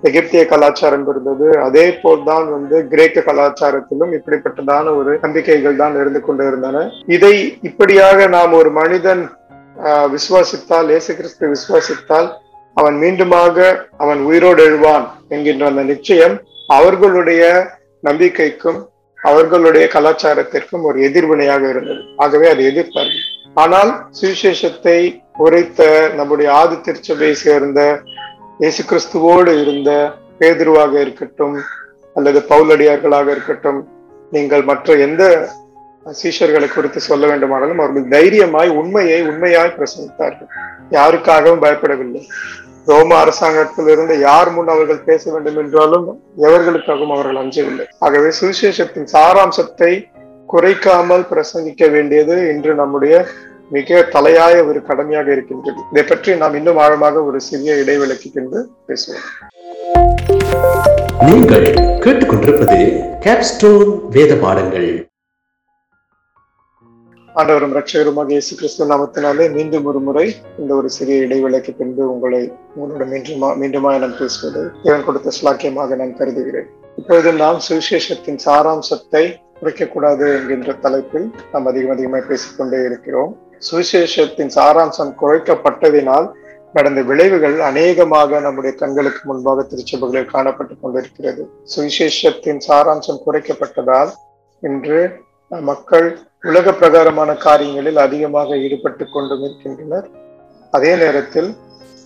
எகிப்திய 0.09 0.41
கலாச்சாரம் 0.51 1.07
இருந்தது. 1.13 1.47
அதே 1.67 1.85
போல்தான் 2.03 2.45
வந்து 2.55 2.75
கிரேக்க 2.91 3.23
கலாச்சாரத்திலும் 3.29 4.13
இப்படிப்பட்டதான 4.17 4.93
ஒரு 4.99 5.13
நம்பிக்கைகள் 5.25 5.81
தான் 5.83 5.97
இருந்து 6.01 6.21
கொண்டு 6.27 6.45
இருந்தன 6.49 6.85
இதை 7.15 7.33
இப்படியாக 7.69 8.27
நாம் 8.37 8.59
ஒரு 8.61 8.71
மனிதன் 8.81 9.23
விசுவாசித்தால் 10.13 10.87
இயேசு 10.93 11.11
கிறிஸ்து 11.17 11.51
விசுவாசித்தால் 11.55 12.29
அவன் 12.77 12.95
மீண்டுமாக 13.03 13.57
அவன் 14.03 14.19
உயிரோடு 14.29 14.61
எழுவான் 14.69 15.05
என்கின்ற 15.35 15.65
அந்த 15.71 15.83
நிச்சயம் 15.91 16.35
அவர்களுடைய 16.77 17.43
நம்பிக்கைக்கும் 18.07 18.79
அவர்களுடைய 19.17 19.85
கலாச்சாரத்திற்கும் 19.93 20.85
ஒரு 20.89 20.97
எதிர்வினையாக 21.07 21.63
இருந்தது. 21.69 22.01
ஆகவே 22.15 22.47
அதை 22.49 22.63
எதிர்த்தார்கள் 22.71 23.25
ஆனால் 23.53 23.91
சுவிசேஷத்தை 24.19 24.99
உரைத்த 25.45 25.87
நம்முடைய 26.15 26.49
ஆதி 26.53 26.75
திருச்சபையை 26.75 27.35
சேர்ந்த 27.45 27.81
இயேசு 28.61 28.83
கிறிஸ்துவோடு 28.89 29.51
இருந்த 29.63 29.91
பேதுருவாக 30.39 30.93
இருக்கட்டும் 31.01 31.55
அல்லது 32.15 32.39
பவுலடியார்களாக 32.49 33.27
இருக்கட்டும் 33.35 33.79
நீங்கள் 34.31 34.63
மற்ற 34.63 34.95
எந்த 35.07 35.23
சீஷர்களை 36.21 36.67
குறித்து 36.69 36.99
சொல்ல 36.99 37.27
வேண்டுமானாலும் 37.27 37.81
அவர்கள் 37.81 38.13
தைரியமாய் 38.15 38.69
உண்மையை 38.81 39.19
உண்மையாய் 39.21 39.75
பிரசங்கித்தார்கள். 39.77 40.49
யாருக்காகவும் 40.97 41.63
பயப்படவில்லை. 41.65 42.21
ரோம 42.87 43.15
அரசாங்கத்திலிருந்து 43.23 44.19
யார் 44.19 44.51
முன் 44.51 44.67
அவர்கள் 44.67 45.05
பேச 45.09 45.31
வேண்டும் 45.31 45.57
என்றாலும் 45.63 46.05
எவர்களுக்காகவும் 46.37 47.13
அவர்கள் 47.15 47.41
அஞ்சவில்லை. 47.41 47.85
ஆகவே 47.99 48.29
சுவிசேஷத்தின் 48.39 49.09
சாராம்சத்தை 49.13 49.91
குறைக்காமல் 50.53 51.25
பிரசங்கிக்க 51.31 51.89
வேண்டியது 51.95 52.35
இன்று 52.53 52.73
நம்முடைய 52.73 53.25
மிக 53.69 54.01
தலையாய 54.13 54.55
ஒரு 54.69 54.79
கடமையாக 54.83 55.31
இருக்கின்றது. 55.31 55.79
இதை 55.91 56.03
பற்றி 56.03 56.35
நாம் 56.35 56.53
இன்னும் 56.53 56.77
ஆழமாக 56.77 57.23
ஒரு 57.23 57.41
சிறிய 57.41 57.75
இடைவெளிக்கு 57.83 58.29
பின்பு 58.33 58.61
பேசுவோம். 58.87 59.27
நீங்கள் 61.29 61.67
கேட்டுக்கொண்டிருப்பது 62.05 62.79
கேப்ஸ்டோன் 63.25 63.91
வேத 64.09 64.35
பாடங்கள். 64.35 65.08
ஆண்டவரும் 67.39 67.75
ரட்சகருமாக 67.77 68.31
இயேசு 68.35 68.53
கிறிஸ்துவ 68.59 68.85
நாமத்தினாலே 68.91 69.45
மீண்டும் 69.55 69.85
ஒரு 69.89 69.99
முறை 70.05 70.23
இந்த 70.61 70.71
ஒரு 70.77 70.87
சிறிய 70.95 71.25
இடைவேளைக்கு 71.25 71.71
பின்பு 71.81 72.03
உங்களை 72.13 72.41
உங்களோட 72.77 73.05
மீண்டுமா 73.11 73.49
மீண்டுமா 73.61 73.91
நான் 74.03 74.15
பேசுவது 74.21 74.61
தேவன் 74.83 75.05
கொடுத்த 75.07 75.33
ஸ்லாக்கியமாக 75.37 75.97
நான் 76.01 76.15
கருதுகிறேன். 76.19 76.67
இப்பொழுது 77.01 77.31
நாம் 77.43 77.59
சுவிசேஷத்தின் 77.67 78.39
சாராம்சத்தை 78.45 79.23
குறைக்கக்கூடாது 79.59 80.25
என்கின்ற 80.37 80.75
தலைப்பில் 80.85 81.27
நாம் 81.53 81.69
அதிகம் 81.71 81.93
அதிகமாக 81.95 82.23
பேசிக்கொண்டே 82.31 82.81
இருக்கிறோம். 82.89 83.31
சுவிசேஷத்தின் 83.69 84.53
சாராம்சம் 84.57 85.13
குறைக்கப்பட்டதினால் 85.21 86.27
நடந்த 86.73 87.01
விளைவுகள் 87.11 87.57
அநேகமாக 87.69 88.39
நம்முடைய 88.47 88.73
கண்களுக்கு 88.83 89.23
முன்பாக 89.29 89.67
திருச்சபைகளில் 89.71 90.31
காணப்பட்டு 90.35 90.75
கொண்டிருக்கிறது. 90.83 91.43
சுவிசேஷத்தின் 91.75 92.61
சாராம்சம் 92.67 93.23
குறைக்கப்பட்டதால் 93.27 94.13
இன்று 94.63 95.01
மக்கள் 95.51 96.19
உலக 96.43 96.73
பிரகாரமான 96.73 97.35
காரியங்களில் 97.35 97.95
அதிகமாக 97.95 98.57
ஈடுபட்டு 98.57 99.05
கொண்டும் 99.09 99.43
இருக்கின்றனர் 99.43 100.07
அதே 100.71 100.95
நேரத்தில் 100.95 101.55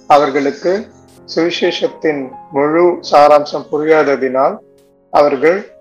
அவர்களுக்கு 0.07 0.87
சுவிசேஷத்தின் 1.35 2.31
முழு 2.51 2.99
சாராம்சம் 3.11 3.65
புரியாததினால் 3.71 4.55
அவர்கள் 5.09 5.71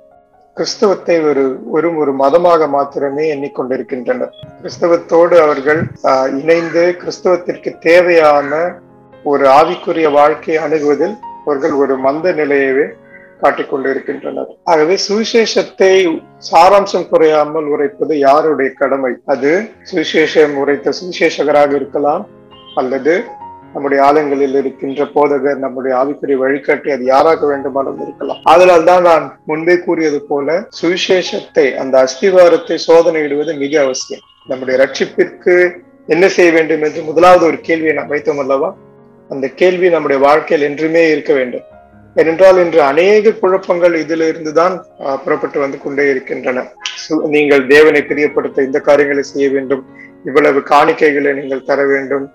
கிறிஸ்தவத்தை 0.54 1.24
ஒரு 1.24 1.44
ஒரு 1.70 1.96
ஒரு 1.96 2.12
மதமாக 2.12 2.66
மாத்திரமே 2.66 3.34
எண்ணிக்கொண்டிருக்கின்றனர். 3.34 4.32
கிறிஸ்தவத்தோடு 4.62 5.36
அவர்கள் 5.40 5.80
இணைந்து 6.40 6.96
கிறிஸ்தவத்திற்கு 7.00 7.78
தேவையான 7.78 8.80
ஒரு 9.24 9.46
ஆவிக்குரிய 9.48 10.10
வாழ்க்கையை 10.10 10.64
அணுகுவதில் 10.64 11.16
அவர்கள் 11.44 11.72
ஒரு 11.72 11.96
மந்த 11.96 12.32
நிலையவே 12.32 12.86
காட்டிக்கொண்டிருக்கின்றனர். 13.42 14.50
ஆகவே 14.72 14.96
சுவிசேஷத்தை 15.08 15.92
சாராம்சம் 16.50 17.08
குறையாமல் 17.12 17.68
உரைப்பது 17.74 18.16
யாருடைய 18.28 18.70
கடமை? 18.80 19.12
அது 19.34 19.52
சுவிசேஷம் 19.92 20.56
உரைத்த 20.62 20.94
சுவிசேஷகராக 21.00 21.72
இருக்கலாம் 21.80 22.24
அல்லது 22.82 23.14
நம்முடைய 23.74 24.00
ஆலயங்களில் 24.06 24.56
இருக்கின்ற 24.60 25.02
போதகர் 25.14 25.62
நம்முடைய 25.62 25.92
ஆவிக்குரிய 25.98 26.38
வழிகாட்டி 26.42 26.88
அது 26.94 27.04
யாராக 27.12 27.46
வேண்டுமானாலும் 27.50 28.02
இருக்கலாம். 28.04 28.40
அதனால் 28.52 28.84
தான் 28.88 29.06
நான் 29.08 29.24
முன்பே 29.50 29.76
கூறியது 29.86 30.20
போல 30.30 30.56
சுவிசேஷத்தை 30.80 31.66
அந்த 31.82 31.94
அஸ்திவாரத்தை 32.06 32.76
சோதனையிடுவது 32.88 33.54
மிக 33.62 33.80
அவசியம். 33.86 34.24
நம்முடைய 34.50 34.76
ரட்சிப்பிற்கு 34.82 35.54
என்ன 36.14 36.24
செய்ய 36.36 36.50
வேண்டும் 36.58 36.84
என்று 36.86 37.02
முதலாவது 37.08 37.44
ஒரு 37.50 37.60
கேள்வியை 37.68 37.94
நாம் 37.98 38.12
வைத்தோம் 38.14 38.42
அல்லவா? 38.44 38.70
அந்த 39.30 39.46
கேள்வி 39.60 39.88
நம்முடைய 39.96 40.20
வாழ்க்கையில் 40.28 40.68
என்றுமே 40.68 41.02
இருக்க 41.14 41.32
வேண்டும். 41.40 41.66
ஏனென்றால் 42.20 42.58
இன்று 42.62 42.80
அநேக 42.82 43.32
குழப்பங்கள் 43.42 43.94
இதிலிருந்துதான் 44.02 44.74
புறப்பட்டு 45.24 45.58
வந்து 45.60 45.78
கொண்டே 45.78 46.04
இருக்கின்றன. 46.10 46.64
நீங்கள் 47.34 47.64
தேவனை 47.66 48.00
பிரியப்படுத்த 48.08 48.66
இந்த 48.68 48.78
காரியங்களை 48.88 49.22
செய்ய 49.22 49.46
வேண்டும். 49.54 49.82
இவ்வளவு 50.28 50.60
காணிக்கைகளை 50.72 51.32
நீங்கள் 51.40 51.68
தர 51.70 51.86
வேண்டும். 51.92 52.26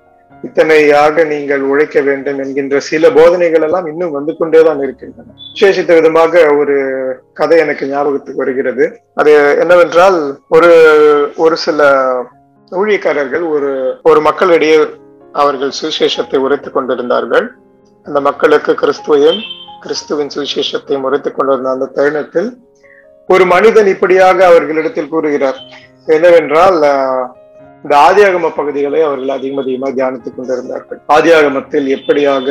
இத்தனையாக 0.48 1.26
நீங்கள் 1.26 1.62
உழைக்க 1.62 2.02
வேண்டும் 2.08 2.40
என்கின்ற 2.44 2.80
சில 2.88 3.10
போதனைகள் 3.12 3.66
எல்லாம் 3.68 3.88
இன்னும் 3.92 4.16
வந்து 4.18 4.32
கொண்டேதான் 4.40 4.82
இருக்கின்றன. 4.86 5.34
விசேஷித்த 5.54 5.94
விதமாக 6.00 6.44
ஒரு 6.56 6.76
கதை 7.34 7.58
எனக்கு 7.66 7.90
ஞாபகத்துக்கு 7.94 8.44
வருகிறது. 8.44 8.86
அது 9.16 9.32
என்னவென்றால் 9.60 10.18
ஒரு 10.50 10.72
ஒரு 11.36 11.58
சில 11.66 11.90
ஊழியக்காரர்கள் 12.72 13.46
ஒரு 13.56 13.72
ஒரு 14.04 14.22
மக்களிடையே 14.22 14.80
அவர்கள் 15.44 15.78
சுவிசேஷத்தை 15.80 16.40
உரைத்துக் 16.46 16.76
கொண்டிருந்தார்கள். 16.78 17.48
அந்த 18.06 18.20
மக்களுக்கு 18.30 18.72
கிறிஸ்துவையும் 18.82 19.40
கிறிஸ்துவின் 19.88 20.32
சுவிசேஷத்தையும் 20.36 21.06
உரைத்துக் 21.08 21.36
கொண்டிருந்த 21.38 21.70
அந்த 21.70 21.86
தருணத்தில். 21.86 22.50
ஒரு 23.28 23.46
மனிதன் 23.46 23.88
இப்படியாக 23.88 24.46
அவர்களிடத்தில் 24.46 25.12
கூறுகிறார். 25.14 25.60
என்னவென்றால் 26.06 26.78
இந்த 27.84 27.96
ஆதியாகம 28.08 28.50
பகுதிகளை 28.56 29.02
அவர்கள் 29.02 29.36
அதிகம் 29.38 29.62
அதிகமாக 29.64 29.94
தியானித்துக் 29.98 30.36
கொண்டிருந்தார்கள். 30.38 31.00
ஆதியாகமத்தில் 31.14 31.88
எப்படியாக 31.98 32.48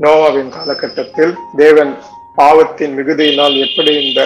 நோவாவின் 0.00 0.48
காலகட்டத்தில் 0.48 1.34
தேவன் 1.56 1.92
பாவத்தின் 2.36 2.98
மிகுதியினால் 2.98 3.56
எப்படி 3.66 3.92
இந்த 4.06 4.22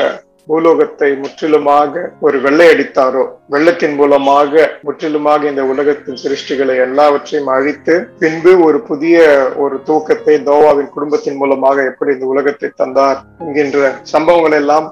பூலோகத்தை 0.48 1.16
முற்றிலுமாக 1.16 2.10
ஒரு 2.20 2.40
வெள்ளை 2.40 2.66
அடித்தாரோ 2.74 3.22
வெள்ளத்தின் 3.48 3.94
மூலமாக 3.94 4.52
முற்றிலுமாக 4.82 5.48
இந்த 5.48 5.64
உலகத்தின் 5.64 6.20
சிருஷ்டிகளை 6.22 6.76
எல்லாவற்றையும் 6.76 7.46
அழித்து 7.46 8.08
பின்பு 8.18 8.60
ஒரு 8.60 8.80
புதிய 8.80 9.18
ஒரு 9.56 9.82
தூக்கத்தை 9.84 10.38
நோவாவின் 10.40 10.88
குடும்பத்தின் 10.88 11.36
மூலமாக 11.36 11.84
எப்படி 11.84 12.12
இந்த 12.12 12.26
உலகத்தை 12.26 12.70
தந்தார் 12.74 13.18
என்கின்ற 13.38 13.92
சம்பவங்களை 14.12 14.52
எல்லாம் 14.52 14.86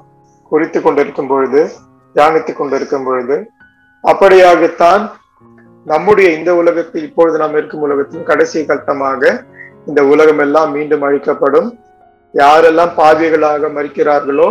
குறித்து 0.53 0.81
கொண்டிருக்கும் 0.81 1.27
பொழுது 1.27 1.63
தியானித்துக் 2.17 2.57
கொண்டிருக்கும் 2.57 3.05
பொழுது 3.05 3.37
அப்படியாகத்தான் 4.05 5.03
நம்முடைய 5.87 6.29
இந்த 6.31 6.55
உலகத்தில் 6.55 7.03
இப்பொழுது 7.03 7.39
நாம் 7.39 7.57
இருக்கும் 7.57 7.81
உலகத்தின் 7.81 8.23
கடைசி 8.23 8.65
கட்டமாக 8.65 9.23
இந்த 9.87 10.05
உலகம் 10.05 10.39
எல்லாம் 10.39 10.73
மீண்டும் 10.73 11.03
அழிக்கப்படும். 11.03 11.69
யாரெல்லாம் 12.35 12.93
பாவிகளாக 12.97 13.69
மறிக்கிறார்களோ 13.69 14.49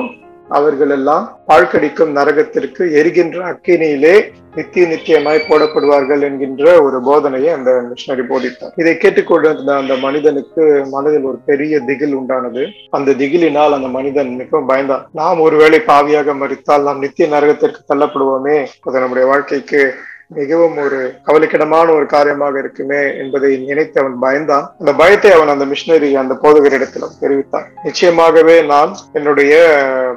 அவர்கள் 0.50 0.90
எல்லாம் 0.90 1.40
நரகத்திற்கு 1.48 2.92
எரிகின்ற 2.92 3.46
அக்கினியிலே 3.52 4.34
நித்திய 4.56 4.88
நித்தியமாய் 4.88 5.46
போடப்படுவார்கள் 5.50 6.22
என்கின்ற 6.22 6.82
ஒரு 6.82 7.02
போதனையை 7.02 7.54
அந்த 7.54 7.84
மிஷனரி 7.90 8.28
போதித்தார். 8.28 8.72
இதை 8.76 8.98
கேட்டுக்கொண்டிருந்த 8.98 9.76
அந்த 9.76 9.96
மனிதனுக்கு 9.96 10.86
மனதில் 10.92 11.24
ஒரு 11.24 11.40
பெரிய 11.46 11.80
திகில் 11.80 12.18
உண்டானது. 12.18 12.72
அந்த 12.90 13.12
திகிலினால் 13.12 13.74
அந்த 13.74 13.88
மனிதன் 13.88 14.36
மிகவும் 14.36 14.70
பயந்தான். 14.70 15.06
நாம் 15.12 15.40
ஒருவேளை 15.40 15.82
பாவியாக 15.88 16.36
மறித்தால் 16.36 16.82
நாம் 16.82 17.00
நித்திய 17.00 17.40
நரகத்திற்கு 17.40 17.94
தள்ளப்படுவோமே. 17.94 18.66
அது 18.82 19.00
நம்முடைய 19.00 19.28
வாழ்க்கைக்கு 19.28 19.94
மிகவும் 20.32 20.78
ஒரு 20.78 20.98
கவலைக்கிடமான 21.26 21.88
ஒரு 21.92 22.06
காரியமாக 22.06 22.60
இருக்குமே 22.60 23.02
என்பதை 23.18 23.52
நினைத்து 23.68 24.02
அவன் 24.02 24.18
பயந்தான். 24.22 24.66
அந்த 24.80 24.94
பயத்தை 24.94 25.32
அவன் 25.34 25.48
அந்த 25.48 25.66
மிஷினரி 25.66 26.10
அந்த 26.16 26.34
போதகரிடத்திலும் 26.44 27.18
தெரிவித்தான். 27.20 27.68
நிச்சயமாகவே 27.84 28.66
நான் 28.66 28.92
என்னுடைய 29.14 29.54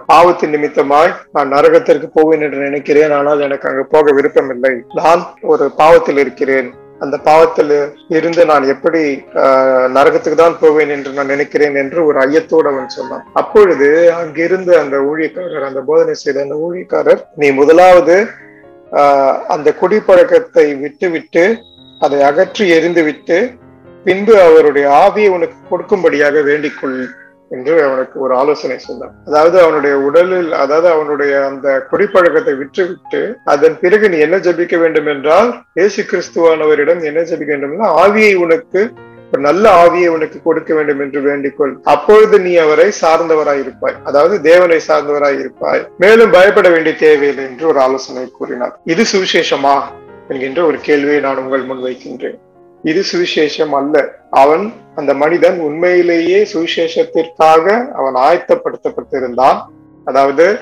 பாவத்தின் 0.07 0.55
நிமித்தமாய் 0.55 1.15
நான் 1.33 1.55
நரகத்திற்கு 1.55 2.09
போவேன் 2.13 2.43
என்று 2.43 2.61
நினைக்கிறேன். 2.61 3.13
ஆனால் 3.13 3.41
எனக்கு 3.41 3.69
அங்கு 3.71 3.87
போக 3.87 4.13
விருப்பமில்லை. 4.13 4.75
நான் 4.95 5.23
ஒரு 5.45 5.67
பாவத்தில் 5.81 6.19
இருக்கிறேன். 6.19 6.69
அந்த 7.01 7.17
பாவத்தில் 7.27 7.73
இருந்து 8.11 8.45
நான் 8.45 8.65
எப்படி 8.69 9.03
ஆஹ், 9.43 9.89
நரகத்துக்கு 9.97 10.39
தான் 10.39 10.59
போவேன் 10.61 10.91
என்று 10.91 11.11
நான் 11.13 11.27
நினைக்கிறேன் 11.27 11.77
என்று 11.77 11.99
ஒரு 12.07 12.19
ஐயத்தோடு 12.21 12.69
அவன் 12.69 12.97
சொன்னான். 12.97 13.25
அப்பொழுது 13.33 13.89
அங்கிருந்த 14.17 14.81
அந்த 14.81 14.97
ஊழியக்காரர் 15.11 15.69
அந்த 15.69 15.81
போதனை 15.83 16.15
செய்த 16.17 16.43
அந்த 16.43 16.55
ஊழியக்காரர் 16.67 17.23
நீ 17.35 17.51
முதலாவது 17.53 18.17
அந்த 19.49 19.69
குடிப்பழக்கத்தை 19.81 20.67
விட்டுவிட்டு 20.75 21.45
அதை 22.01 22.19
அகற்றி 22.23 22.65
எரிந்துவிட்டு 22.73 23.39
பின்பு 24.07 24.35
அவருடைய 24.39 24.87
ஆவியை 24.99 25.31
உனக்கு 25.31 25.59
கொடுக்கும்படியாக 25.71 26.43
வேண்டிக்கொள் 26.43 27.01
என்று 27.51 27.75
அவனுக்கு 27.85 28.17
ஒரு 28.21 28.33
ஆலோசனை 28.35 28.77
சொன்னார் 28.79 29.13
அதாவது 29.25 29.57
அவனுடைய 29.63 29.95
உடலில் 29.99 30.51
அதாவது 30.55 30.89
அவனுடைய 30.89 31.33
அந்த 31.45 31.69
குடிப்பழக்கத்தை 31.91 32.55
விற்றுவிட்டு 32.57 33.21
அதன் 33.45 33.77
பிறகு 33.81 34.09
நீ 34.09 34.19
என்ன 34.19 34.39
ஜபிக்க 34.39 34.77
வேண்டும் 34.79 35.07
என்றால் 35.07 35.51
இயேசு 35.75 36.03
கிறிஸ்துவானவரிடம் 36.03 37.03
என்ன 37.03 37.23
ஜெபிக்க 37.23 37.53
வேண்டும் 37.55 37.95
ஆவியை 37.97 38.35
உனக்கு 38.37 38.83
ஒரு 39.33 39.43
நல்ல 39.43 39.85
ஆவியை 39.85 40.07
உனக்கு 40.07 40.43
கொடுக்க 40.43 40.75
வேண்டும் 40.75 41.01
என்று 41.01 41.21
வேண்டிக்கொள். 41.21 41.73
அப்பொழுது 41.83 42.41
நீ 42.41 42.57
அவரை 42.57 42.93
சார்ந்தவராய் 43.01 43.61
இருப்பாய் 43.61 43.95
அதாவது 44.05 44.41
தேவனை 44.41 44.81
சார்ந்தவராய் 44.89 45.39
இருப்பாய் 45.39 45.89
மேலும் 45.99 46.31
பயப்பட 46.31 46.69
வேண்டிய 46.69 46.97
தேவையில்லை 46.97 47.45
என்று 47.45 47.67
ஒரு 47.67 47.81
ஆலோசனை 47.81 48.31
கூறினார். 48.39 48.81
இது 48.85 49.05
சுவிசேஷமா? 49.13 49.81
என்கின்ற 50.29 50.65
ஒரு 50.65 50.79
கேள்வியை 50.81 51.21
நான் 51.21 51.37
உங்கள் 51.37 51.63
முன் 51.63 51.83
வைக்கின்றேன். 51.83 52.39
இது 52.83 53.05
சுவிசேஷம் 53.13 53.71
அல்ல. 53.71 54.15
அவன் 54.31 54.73
அந்த 54.95 55.15
மனிதன் 55.15 55.59
உண்மையிலேயே 55.59 56.49
சுவிசேஷத்திற்காக 56.53 57.93
அவன் 57.93 58.15
ஆயத்தப்படுத்தப்பட்டிருந்தான். 58.15 59.59
அதாவது 60.05 60.59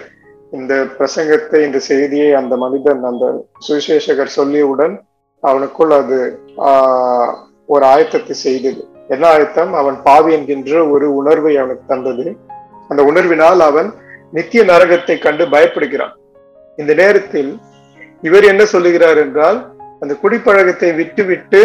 இந்த 0.50 0.86
பிரசங்கத்தை 0.98 1.64
இந்த 1.64 1.78
செய்தியை 1.78 2.32
அந்த 2.32 2.56
மனிதன் 2.56 3.02
அந்த 3.02 3.46
சுவிசேஷகர் 3.68 4.36
சொல்லியவுடன் 4.36 4.94
அவனுக்குள் 5.42 5.90
அது 5.90 6.40
ஆஹ் 6.56 7.32
ஒரு 7.68 7.84
ஆயத்தத்தை 7.86 8.34
செய்தது. 8.46 8.80
என்ன 9.08 9.24
ஆயத்தம்? 9.28 9.72
அவன் 9.72 9.96
பாவி 10.02 10.32
என்கின்ற 10.32 10.86
ஒரு 10.86 11.14
உணர்வை 11.14 11.56
அவனுக்கு 11.56 11.84
தந்தது. 11.86 12.36
அந்த 12.88 13.02
உணர்வினால் 13.02 13.60
அவன் 13.60 13.88
நித்திய 14.32 14.62
நரகத்தை 14.64 15.18
கண்டு 15.18 15.44
பயப்படுகிறான். 15.44 16.14
இந்த 16.78 16.94
நேரத்தில் 16.94 17.50
இவர் 18.22 18.44
என்ன 18.44 18.64
சொல்லுகிறார் 18.64 19.16
என்றால் 19.16 19.58
அந்த 20.00 20.14
குடிப்பழக்கத்தை 20.22 20.94
விட்டுவிட்டு 20.94 21.60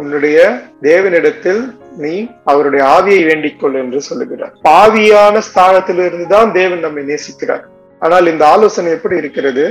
உன்னுடைய 0.00 0.38
தேவனிடத்தில் 0.82 1.62
நீ 2.02 2.12
அவருடைய 2.44 2.82
ஆவியை 2.96 3.22
வேண்டிக்கொள் 3.30 3.74
என்று 3.74 4.00
சொல்லுகிறார். 4.00 4.54
பாவியான 4.68 5.42
ஸ்தானத்திலிருந்து 5.48 6.26
தான் 6.26 6.52
தேவன் 6.52 6.84
நம்மை 6.86 7.02
நேசிக்கிறார். 7.10 7.64
ஆனால் 8.02 8.26
இந்த 8.26 8.44
ஆலோசனை 8.46 8.92
எப்படி 8.92 9.16
இருக்கிறது? 9.16 9.64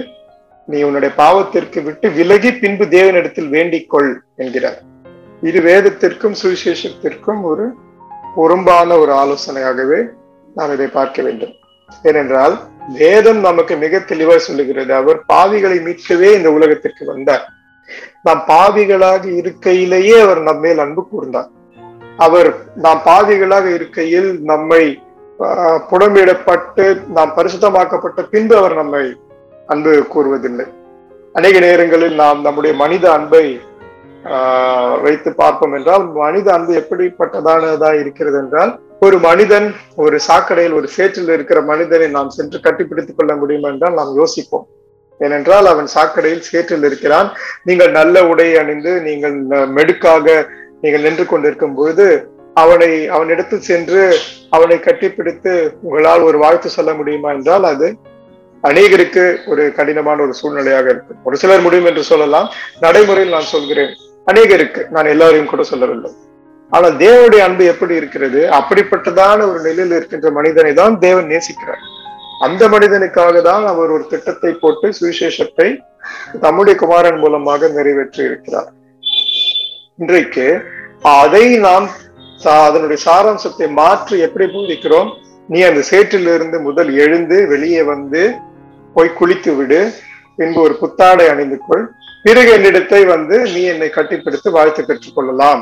நீ 0.68 0.80
உன்னுடைய 0.82 1.12
பாவத்திற்கு 1.18 1.80
விட்டு 1.84 2.10
விலகி 2.10 2.52
பின்பு 2.54 2.86
தேவனிடத்தில் 2.86 3.52
வேண்டிக்கொள் 3.56 4.12
என்கிறார். 4.36 4.80
இது 5.50 5.60
வேதத்திற்கும் 5.62 6.36
சுவிசேஷத்திற்கும் 6.42 7.42
ஒரு 7.52 7.66
பொரும்பான 8.36 8.98
ஒரு 9.04 9.12
ஆலோசனையாகவே 9.22 10.02
நாம் 10.56 10.74
இதை 10.76 10.88
பார்க்க 10.98 11.22
வேண்டும். 11.28 11.54
ஏனென்றால் 12.04 12.56
வேதம் 13.00 13.40
நமக்கு 13.48 13.74
மிக 13.84 14.00
தெளிவாய் 14.12 14.46
சொல்லுகிறது. 14.48 14.92
அவர் 15.00 15.18
பாவிகளை 15.34 15.78
மீட்கவே 15.88 16.30
இந்த 16.38 16.50
உலகத்திற்கு 16.58 17.06
வந்தார். 17.06 17.46
நாம் 18.26 18.44
பாவிகளாக 18.48 19.24
இருக்கையிலேயே 19.42 20.16
அவர் 20.26 20.42
நம்மேல் 20.50 20.84
அன்பு 20.84 21.04
கூர்ந்தார். 21.12 21.50
அவர் 22.18 22.50
நாம் 22.86 23.02
பாவிகளாக 23.06 23.66
இருக்கையில் 23.78 24.30
நம்மை 24.52 24.84
புடமிடப்பட்டு 25.90 26.86
நாம் 27.18 27.34
பரிசுத்தமாக்கப்பட்ட 27.38 28.22
பின்பு 28.30 28.56
அவர் 28.62 28.76
நம்மை 28.76 29.04
அன்பு 29.68 29.94
கூறுவதில்லை. 30.14 30.68
அநேக 31.34 31.60
நேரங்களில் 31.60 32.16
நாம் 32.24 32.40
நம்முடைய 32.42 32.74
மனித 32.84 33.06
அன்பை 33.18 33.46
வைத்து 35.04 35.30
பார்ப்போம் 35.42 35.74
என்றால் 35.78 36.04
மனித 36.24 36.48
அன்பு 36.56 36.74
எப்படிப்பட்டதானதா 36.82 37.92
இருக்கிறது 38.02 38.38
என்றால் 38.44 38.72
ஒரு 39.06 39.18
மனிதன் 39.28 39.68
ஒரு 40.04 40.18
சாக்கடையில் 40.28 40.76
ஒரு 40.80 40.88
சேற்றில் 40.96 41.32
இருக்கிற 41.36 41.60
மனிதனை 41.70 42.08
நாம் 42.18 42.36
சென்று 42.38 42.60
கட்டிப்பிடித்துக் 42.66 43.20
கொள்ள 43.20 43.36
முடியும் 43.36 43.70
என்றால் 43.70 43.98
நாம் 44.00 44.12
யோசிப்போம். 44.20 44.66
ஏனென்றால் 45.20 45.68
அவன் 45.72 45.90
சாக்கடையில் 45.96 46.46
சேற்றில் 46.50 46.86
இருக்கிறான். 46.90 47.28
நீங்கள் 47.70 47.92
நல்ல 48.00 48.16
உடை 48.32 48.48
அணிந்து 48.62 48.94
நீங்கள் 49.08 49.36
மெடுக்காக 49.78 50.36
நீங்கள் 50.84 51.06
நின்று 51.08 51.26
கொண்டிருக்கும் 51.32 51.76
பொழுது 51.80 52.08
அவனை 52.64 52.92
அவனிடத்தில் 53.16 53.68
சென்று 53.72 54.04
அவனை 54.56 54.78
கட்டிப்பிடித்து 54.86 55.52
உங்களால் 55.86 56.28
ஒரு 56.30 56.38
வாழ்த்து 56.44 56.70
சொல்ல 56.78 56.94
முடியுமா 56.94 57.30
என்றால் 57.38 57.68
அது 57.74 57.90
அநேகருக்கு 58.70 59.24
ஒரு 59.52 59.64
கடினமான 59.78 60.22
ஒரு 60.26 60.34
சூழ்நிலையாக 60.40 60.88
இருக்கும். 60.94 61.20
ஒரு 61.28 61.36
சிலர் 61.42 61.66
முடியும் 61.66 61.90
என்று 61.92 62.04
சொல்லலாம். 62.12 62.48
நடைமுறையில் 62.86 63.36
நான் 63.36 63.54
சொல்கிறேன். 63.56 63.94
அநேகருக்கு 64.30 64.82
நான் 64.96 65.12
எல்லாரையும் 65.14 65.50
கூட 65.52 65.64
சொல்லவில்லை. 65.72 66.12
ஆனால் 66.72 66.98
தேவனுடைய 67.04 67.42
அன்பு 67.46 67.64
எப்படி 67.72 67.94
இருக்கிறது? 68.02 68.42
அப்படிப்பட்டதான 68.58 69.40
ஒரு 69.52 69.60
நிலையில் 69.68 69.96
இருக்கின்ற 69.98 70.28
மனிதனை 70.38 70.72
தான் 70.82 70.94
தேவன் 71.06 71.32
நேசிக்கிறார். 71.32 71.82
அந்த 72.46 72.64
மனிதனுக்காக 72.74 73.42
தான் 73.48 73.66
அவர் 73.72 73.90
ஒரு 73.96 74.06
திட்டத்தை 74.12 74.52
போட்டு 74.62 74.88
சுவிசேஷத்தை 75.00 75.68
தம்முடைய 76.44 76.76
குமாரன் 76.84 77.20
மூலமாக 77.24 77.70
நிறைவேற்றி 77.78 78.22
இருக்கிறார். 78.30 78.70
இன்றைக்கு 80.04 80.46
அதை 81.22 81.46
நாம் 81.66 81.88
அதனுடைய 82.70 83.00
சாராம்சத்தை 83.08 83.68
மாற்றி 83.80 84.16
எப்படி 84.28 84.46
போதிக்கிறோம் 84.54 85.10
நீ 85.50 85.60
அந்த 85.68 85.82
சேற்றிலிருந்து 85.90 86.58
முதல் 86.68 86.90
எழுந்து 87.04 87.38
வெளியே 87.52 87.82
வந்து 87.92 88.22
போய் 88.96 89.18
குளித்து 89.20 89.52
விடு. 89.58 89.82
பின்பு 90.42 90.62
ஒரு 90.68 90.76
புத்தாடை 90.84 91.28
அணிந்து 91.34 91.60
கொள். 91.68 91.86
பிறகு 92.26 92.50
என்னிடத்தை 92.58 93.02
வந்து 93.14 93.38
நீ 93.54 93.62
என்னை 93.74 93.90
கட்டிப்பிடித்து 93.96 94.50
வாழ்த்து 94.58 94.82
பெற்றுக் 94.90 95.16
கொள்ளலாம் 95.16 95.62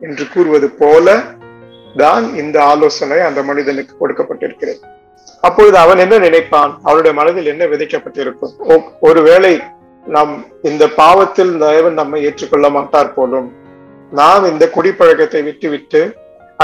என்று 0.00 0.24
கூறுவது 0.32 0.68
போல 0.80 1.14
தான் 2.02 2.24
இந்த 2.40 2.56
ஆலோசனை 2.72 3.18
அந்த 3.28 3.40
மனிதனுக்கு 3.48 3.94
கொடுக்கப்பட்டிருக்கிறது. 4.00 4.80
அப்பொழுது 5.46 5.76
அவன் 5.82 6.02
என்ன 6.04 6.16
நினைப்பான்? 6.24 6.72
அவனுடைய 6.86 7.12
மனதில் 7.18 7.50
என்ன 7.52 7.64
விதைக்கப்பட்டிருக்கும்? 7.72 8.84
ஒருவேளை 9.08 9.52
நாம் 10.06 10.32
இந்த 10.70 10.84
பாவத்தில் 11.00 11.52
தேவன் 11.64 11.98
நம்மை 12.00 12.20
ஏற்றுக்கொள்ள 12.28 12.68
மாட்டார் 12.76 13.14
போலும். 13.16 13.48
நாம் 14.20 14.44
இந்த 14.52 14.64
குடிப்பழக்கத்தை 14.76 15.42
விட்டுவிட்டு 15.48 16.02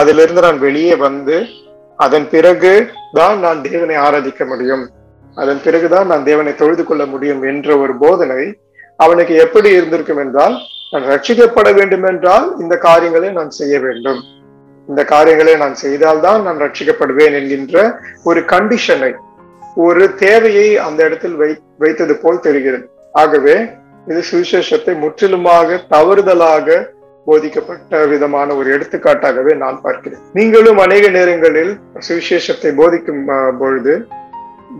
அதிலிருந்து 0.00 0.44
நான் 0.46 0.62
வெளியே 0.66 0.94
வந்து 1.06 1.36
அதன் 1.98 2.28
பிறகு 2.34 2.72
தான் 3.18 3.38
நான் 3.44 3.62
தேவனை 3.66 3.96
ஆராதிக்க 4.06 4.44
முடியும். 4.52 4.84
அதன் 5.40 5.60
பிறகுதான் 5.64 6.10
நான் 6.12 6.26
தேவனை 6.28 6.52
தொழுது 6.60 6.82
கொள்ள 6.84 7.02
முடியும் 7.12 7.42
என்ற 7.50 7.68
ஒரு 7.82 7.94
போதனை 8.02 8.42
அவனுக்கு 9.04 9.34
எப்படி 9.44 9.68
இருந்திருக்கும் 9.78 10.20
என்றால் 10.24 10.54
நான் 10.92 11.06
ரட்சிக்கப்பட 11.12 11.68
வேண்டும் 11.78 12.06
என்றால் 12.10 12.46
இந்த 12.62 12.74
காரியங்களை 12.86 13.30
நான் 13.38 13.52
செய்ய 13.58 13.74
வேண்டும். 13.86 14.20
இந்த 14.88 15.02
காரியங்களை 15.12 15.54
நான் 15.62 15.76
செய்தால்தான் 15.84 16.40
நான் 16.46 16.60
ரட்சிக்கப்படுவேன் 16.64 17.36
என்கின்ற 17.38 17.76
ஒரு 18.30 18.40
கண்டிஷனை 18.52 19.12
ஒரு 19.86 20.04
தேவையை 20.24 20.68
அந்த 20.86 21.00
இடத்தில் 21.08 21.38
வை 21.40 21.50
வைத்தது 21.82 22.14
போல் 22.22 22.44
தெரிகிறது. 22.46 22.84
ஆகவே 23.22 23.56
இது 24.10 24.20
சுவிசேஷத்தை 24.30 24.94
முற்றிலுமாக 25.04 25.78
தவறுதலாக 25.94 26.76
போதிக்கப்பட்ட 27.26 28.00
விதமான 28.12 28.48
ஒரு 28.60 28.68
எடுத்துக்காட்டாகவே 28.76 29.52
நான் 29.62 29.80
பார்க்கிறேன். 29.84 30.22
நீங்களும் 30.38 30.80
அநேக 30.84 31.06
நேரங்களில் 31.16 31.72
சுவிசேஷத்தை 32.08 32.70
போதிக்கும் 32.80 33.24
பொழுது 33.62 33.94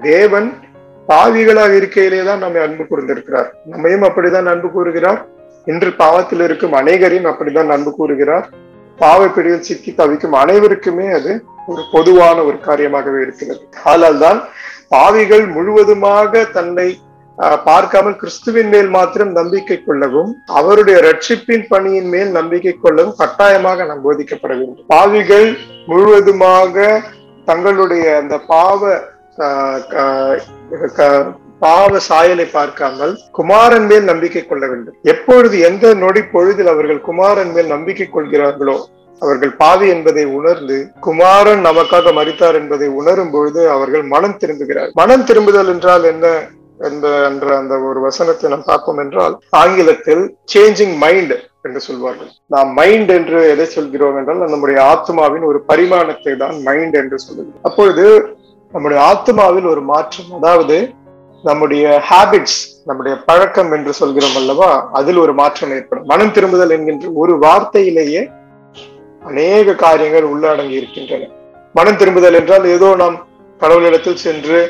தேவன் 0.02 0.48
பாவிகளாக 1.08 1.72
இருக்கையிலே 1.76 2.24
தான் 2.24 2.38
நம்மை 2.38 2.60
அன்பு 2.62 2.84
கூர்ந்திருக்கிறார். 2.84 3.48
நம்மையும் 3.64 4.06
அப்படிதான் 4.08 4.50
அன்பு 4.52 4.68
கூறுகிறார். 4.70 5.20
இன்று 5.66 5.90
பாவத்தில் 5.96 6.40
இருக்கும் 6.40 6.74
அநேகரையும் 6.74 7.30
அப்படிதான் 7.30 7.70
அன்பு 7.70 7.90
கூறுகிறார். 7.94 8.46
பாவ 8.98 9.28
பிடியில் 9.28 9.60
சிக்கி 9.60 9.90
தவிக்கும் 9.92 10.34
அனைவருக்குமே 10.34 11.06
அது 11.12 11.32
ஒரு 11.68 11.82
பொதுவான 11.92 12.42
ஒரு 12.42 12.58
காரியமாகவே 12.66 13.20
இருக்கிறது. 13.22 13.60
ஆனால் 13.84 14.18
தான் 14.18 14.38
பாவிகள் 14.88 15.46
முழுவதுமாக 15.48 16.44
தன்னை 16.52 16.88
ஆஹ், 17.38 17.58
பார்க்காமல் 17.64 18.16
கிறிஸ்துவின் 18.16 18.68
மேல் 18.68 18.88
மாத்திரம் 18.88 19.32
நம்பிக்கை 19.32 19.76
கொள்ளவும் 19.78 20.30
அவருடைய 20.54 20.98
ரட்சிப்பின் 21.00 21.66
பணியின் 21.68 22.08
மேல் 22.08 22.30
நம்பிக்கை 22.30 22.72
கொள்ளவும் 22.76 23.18
கட்டாயமாக 23.18 23.84
நாம் 23.84 24.04
போதிக்கப்பட 24.04 24.52
வேண்டும். 24.54 24.86
பாவிகள் 24.86 25.48
முழுவதுமாக 25.86 26.76
தங்களுடைய 27.46 28.16
அந்த 28.18 28.36
பாவ 28.46 28.80
பாவ 31.62 32.00
சாயலை 32.08 32.46
பார்க்காமல் 32.56 33.12
குமாரன் 33.38 33.86
மேல் 33.90 34.08
நம்பிக்கை 34.10 34.42
கொள்ள 34.44 34.64
வேண்டும். 34.70 34.96
எப்பொழுது 35.12 35.56
எந்த 35.68 35.94
நொடி 36.02 36.22
பொழுதில் 36.34 36.72
அவர்கள் 36.74 37.00
குமாரன் 37.08 37.52
மேல் 37.56 37.72
நம்பிக்கை 37.74 38.06
கொள்கிறார்களோ 38.08 38.76
அவர்கள் 39.22 39.52
பாவி 39.62 39.86
என்பதை 39.94 40.24
உணர்ந்து 40.38 40.76
குமாரன் 41.06 41.62
நமக்காக 41.68 42.12
மரித்தார் 42.18 42.58
என்பதை 42.60 42.88
உணரும் 43.00 43.32
பொழுது 43.34 43.62
அவர்கள் 43.76 44.04
மனம் 44.14 44.38
திரும்புகிறார். 44.42 44.90
மனம் 45.00 45.26
திரும்புதல் 45.30 45.72
என்றால் 45.74 46.06
என்ன 46.12 46.26
என்ற 46.88 47.08
என்ற 47.28 47.46
அந்த 47.58 47.74
ஒரு 47.88 47.98
வசனத்தை 48.06 48.46
நாம் 48.52 48.68
பார்ப்போம் 48.70 49.00
என்றால் 49.04 49.34
ஆங்கிலத்தில் 49.60 50.24
சேஞ்சிங் 50.54 50.96
மைண்ட் 51.04 51.34
என்று 51.66 51.80
சொல்வார்கள். 51.86 52.30
நாம் 52.54 52.70
மைண்ட் 52.78 53.10
என்று 53.18 53.38
எதை 53.52 53.66
சொல்கிறோம் 53.76 54.18
என்றால் 54.20 54.42
நம்முடைய 54.54 54.78
ஆத்மாவின் 54.92 55.46
ஒரு 55.50 55.60
பரிமாணத்தை 55.70 56.34
தான் 56.42 56.58
மைண்ட் 56.66 56.96
என்று 57.02 57.18
சொல்லுகிறோம். 57.26 57.62
அப்பொழுது 57.68 58.04
நம்முடைய 58.72 58.98
ஆத்மாவில் 59.10 59.68
ஒரு 59.72 59.82
மாற்றம். 59.90 60.30
அதாவது 60.38 60.76
நம்முடைய 61.44 61.84
ஹாபிட்ஸ் 62.08 62.60
நம்முடைய 62.88 63.14
பழக்கம் 63.28 63.70
என்று 63.76 63.92
சொல்கிறோம் 64.00 64.36
அல்லவா 64.40 64.70
அதில் 64.98 65.20
ஒரு 65.24 65.32
மாற்றம் 65.40 65.72
ஏற்படும். 65.76 66.06
மனம் 66.12 66.32
திரும்புதல் 66.36 66.74
என்கின்ற 66.76 67.10
ஒரு 67.22 67.34
வார்த்தையிலேயே 67.44 68.22
அநேக 69.22 69.74
காரியங்கள் 69.84 70.26
உள்ளடங்கி 70.32 70.76
இருக்கின்றன. 70.80 71.28
மனம் 71.74 71.98
திரும்புதல் 72.00 72.38
என்றால் 72.40 72.66
ஏதோ 72.76 72.88
நாம் 73.02 73.16
கடவுளிடத்தில் 73.60 74.22
சென்று 74.26 74.60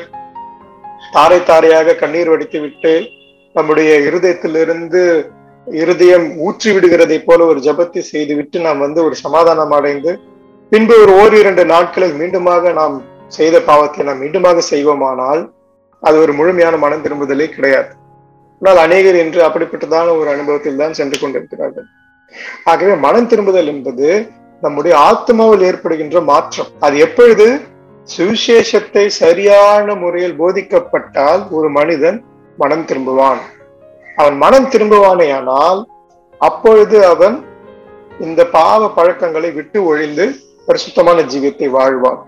தாரை 1.15 1.39
தாரையாக 1.49 1.97
கண்ணீர் 2.01 2.31
வடித்து 2.33 2.59
விட்டு 2.63 2.93
நம்முடைய 3.55 3.91
இருதயத்திலிருந்து 4.07 5.01
இருதயம் 5.67 6.25
ஊற்றி 6.47 6.69
விடுகிறதை 6.75 7.17
போல 7.19 7.45
ஒரு 7.51 7.59
ஜபத்தை 7.67 8.01
செய்துவிட்டு 8.11 8.57
நாம் 8.65 8.83
வந்து 8.85 8.99
ஒரு 9.07 9.15
சமாதானம் 9.23 9.75
அடைந்து 9.77 10.11
பின்பு 10.71 10.95
ஒரு 11.03 11.13
ஓரிரண்டு 11.21 11.63
நாட்களில் 11.73 12.17
மீண்டுமாக 12.19 12.71
நாம் 12.73 12.95
செய்த 13.35 13.55
பாவத்தை 13.69 14.03
நாம் 14.07 14.21
மீண்டுமாக 14.23 14.61
செய்வோமானால் 14.71 15.41
அது 16.03 16.15
ஒரு 16.23 16.33
முழுமையான 16.39 16.75
மனம் 16.83 17.03
திரும்புதலே 17.05 17.47
கிடையாது. 17.55 17.91
ஆனால் 18.61 18.79
அநேகர் 18.83 19.17
என்று 19.23 19.39
அப்படிப்பட்டதான 19.47 20.13
ஒரு 20.19 20.29
அனுபவத்தில் 20.33 20.81
தான் 20.81 20.97
சென்று 20.99 21.17
கொண்டிருக்கிறார்கள். 21.19 21.87
ஆகவே 22.71 22.93
மனம் 23.05 23.29
திரும்புதல் 23.31 23.71
என்பது 23.73 24.07
நம்முடைய 24.63 24.93
ஆத்மாவில் 25.09 25.65
ஏற்படுகின்ற 25.69 26.21
மாற்றம். 26.31 26.71
அது 26.85 26.95
எப்பொழுது? 27.05 27.47
சுவிசேஷத்தை 28.07 29.05
சரியான 29.21 29.95
முறையில் 30.03 30.39
போதிக்கப்பட்டால் 30.41 31.41
ஒரு 31.57 31.69
மனிதன் 31.77 32.17
மனம் 32.57 32.85
திரும்புவான். 32.89 33.41
அவன் 34.19 34.37
மனம் 34.43 34.69
திரும்புவானேயானால் 34.73 35.81
அப்பொழுது 36.41 36.97
அவன் 37.13 37.35
இந்த 38.25 38.41
பாவ 38.57 38.89
பழக்கங்களை 38.97 39.49
விட்டு 39.57 39.77
ஒழிந்து 39.91 40.25
பரிசுத்தமான 40.67 41.21
ஜீவியத்தை 41.31 41.67
வாழ்வான். 41.77 42.21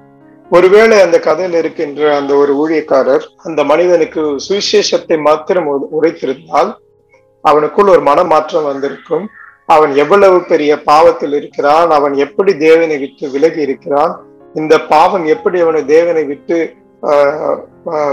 ஒருவேளை 0.52 1.02
அந்த 1.02 1.20
கதையில் 1.20 1.54
இருக்கின்ற 1.54 2.16
அந்த 2.16 2.36
ஒரு 2.36 2.54
ஊழியக்காரர் 2.56 3.26
அந்த 3.44 3.64
மனிதனுக்கு 3.64 4.22
சுவிசேஷத்தை 4.48 5.18
மாத்திரம் 5.22 5.68
உ- 5.68 5.90
உரைத்திருந்தால் 5.92 6.70
அவனுக்குள் 7.44 7.90
ஒரு 7.90 8.02
மனமாற்றம் 8.02 8.64
வந்திருக்கும். 8.64 9.26
அவன் 9.66 9.96
எவ்வளவு 9.96 10.46
பெரிய 10.46 10.82
பாவத்தில் 10.82 11.34
இருக்கிறான் 11.34 11.90
அவன் 11.90 12.14
எப்படி 12.18 12.58
தேவனை 12.58 12.98
விட்டு 12.98 13.30
விலகி 13.30 13.62
இருக்கிறான் 13.62 14.14
இந்த 14.56 14.80
பாவம் 14.86 15.26
எப்படி 15.26 15.60
அவனை 15.60 15.86
தேவனை 15.86 16.24
விட்டு 16.24 16.58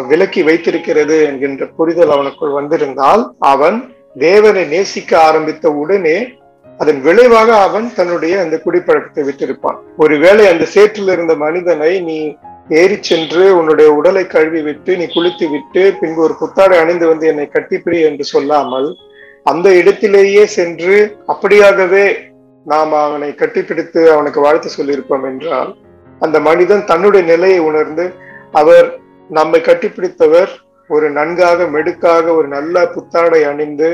விலக்கி 0.09 0.43
வைத்திருக்கிறது 0.43 1.25
என்கின்ற 1.25 1.67
புரிதல் 1.77 2.11
அவனுக்குள் 2.11 2.53
வந்திருந்தால் 2.53 3.23
அவன் 3.47 3.79
தேவனை 4.19 4.65
நேசிக்க 4.67 5.21
ஆரம்பித்த 5.21 5.71
உடனே 5.75 6.17
அதன் 6.81 7.01
விளைவாக 7.01 7.51
அவன் 7.59 7.87
தன்னுடைய 7.95 8.35
அந்த 8.43 8.57
குடிப்பழக்கத்தை 8.59 9.23
விட்டிருப்பான் 9.27 9.79
ஒருவேளை 9.99 10.45
அந்த 10.49 10.65
சேற்றில் 10.73 11.13
இருந்த 11.15 11.35
மனிதனை 11.43 11.93
நீ 12.07 12.19
ஏறி 12.73 12.97
சென்று 13.01 13.45
உன்னுடைய 13.57 13.89
உடலை 13.93 14.25
கழுவி 14.27 14.61
விட்டு 14.61 14.93
நீ 14.97 15.05
குளித்து 15.09 15.47
விட்டு 15.51 15.83
பின்பு 16.01 16.21
ஒரு 16.25 16.35
புத்தாடை 16.35 16.77
அணிந்து 16.79 17.07
வந்து 17.07 17.27
என்னை 17.27 17.47
கட்டிப்பிடி 17.49 17.99
என்று 18.03 18.25
சொல்லாமல் 18.27 18.89
அந்த 19.47 19.69
இடத்திலேயே 19.73 20.45
சென்று 20.55 20.97
அப்படியாகவே 21.29 22.07
நாம் 22.67 22.95
அவனை 23.01 23.31
கட்டிப்பிடித்து 23.35 24.01
அவனுக்கு 24.15 24.41
வாழ்த்து 24.41 24.71
சொல்லியிருப்போம் 24.71 25.27
என்றால் 25.27 25.71
அந்த 26.21 26.37
மனிதன் 26.41 26.85
தன்னுடைய 26.85 27.23
நிலையை 27.25 27.61
உணர்ந்து 27.61 28.07
அவர் 28.53 28.89
நம்மை 29.31 29.61
கட்டிப்பிடித்தவர் 29.63 30.53
ஒரு 30.91 31.07
நன்காக 31.11 31.67
மெடுக்காக 31.71 32.27
ஒரு 32.35 32.49
நல்ல 32.49 32.85
புத்தாடை 32.87 33.41
அணிந்து 33.45 33.89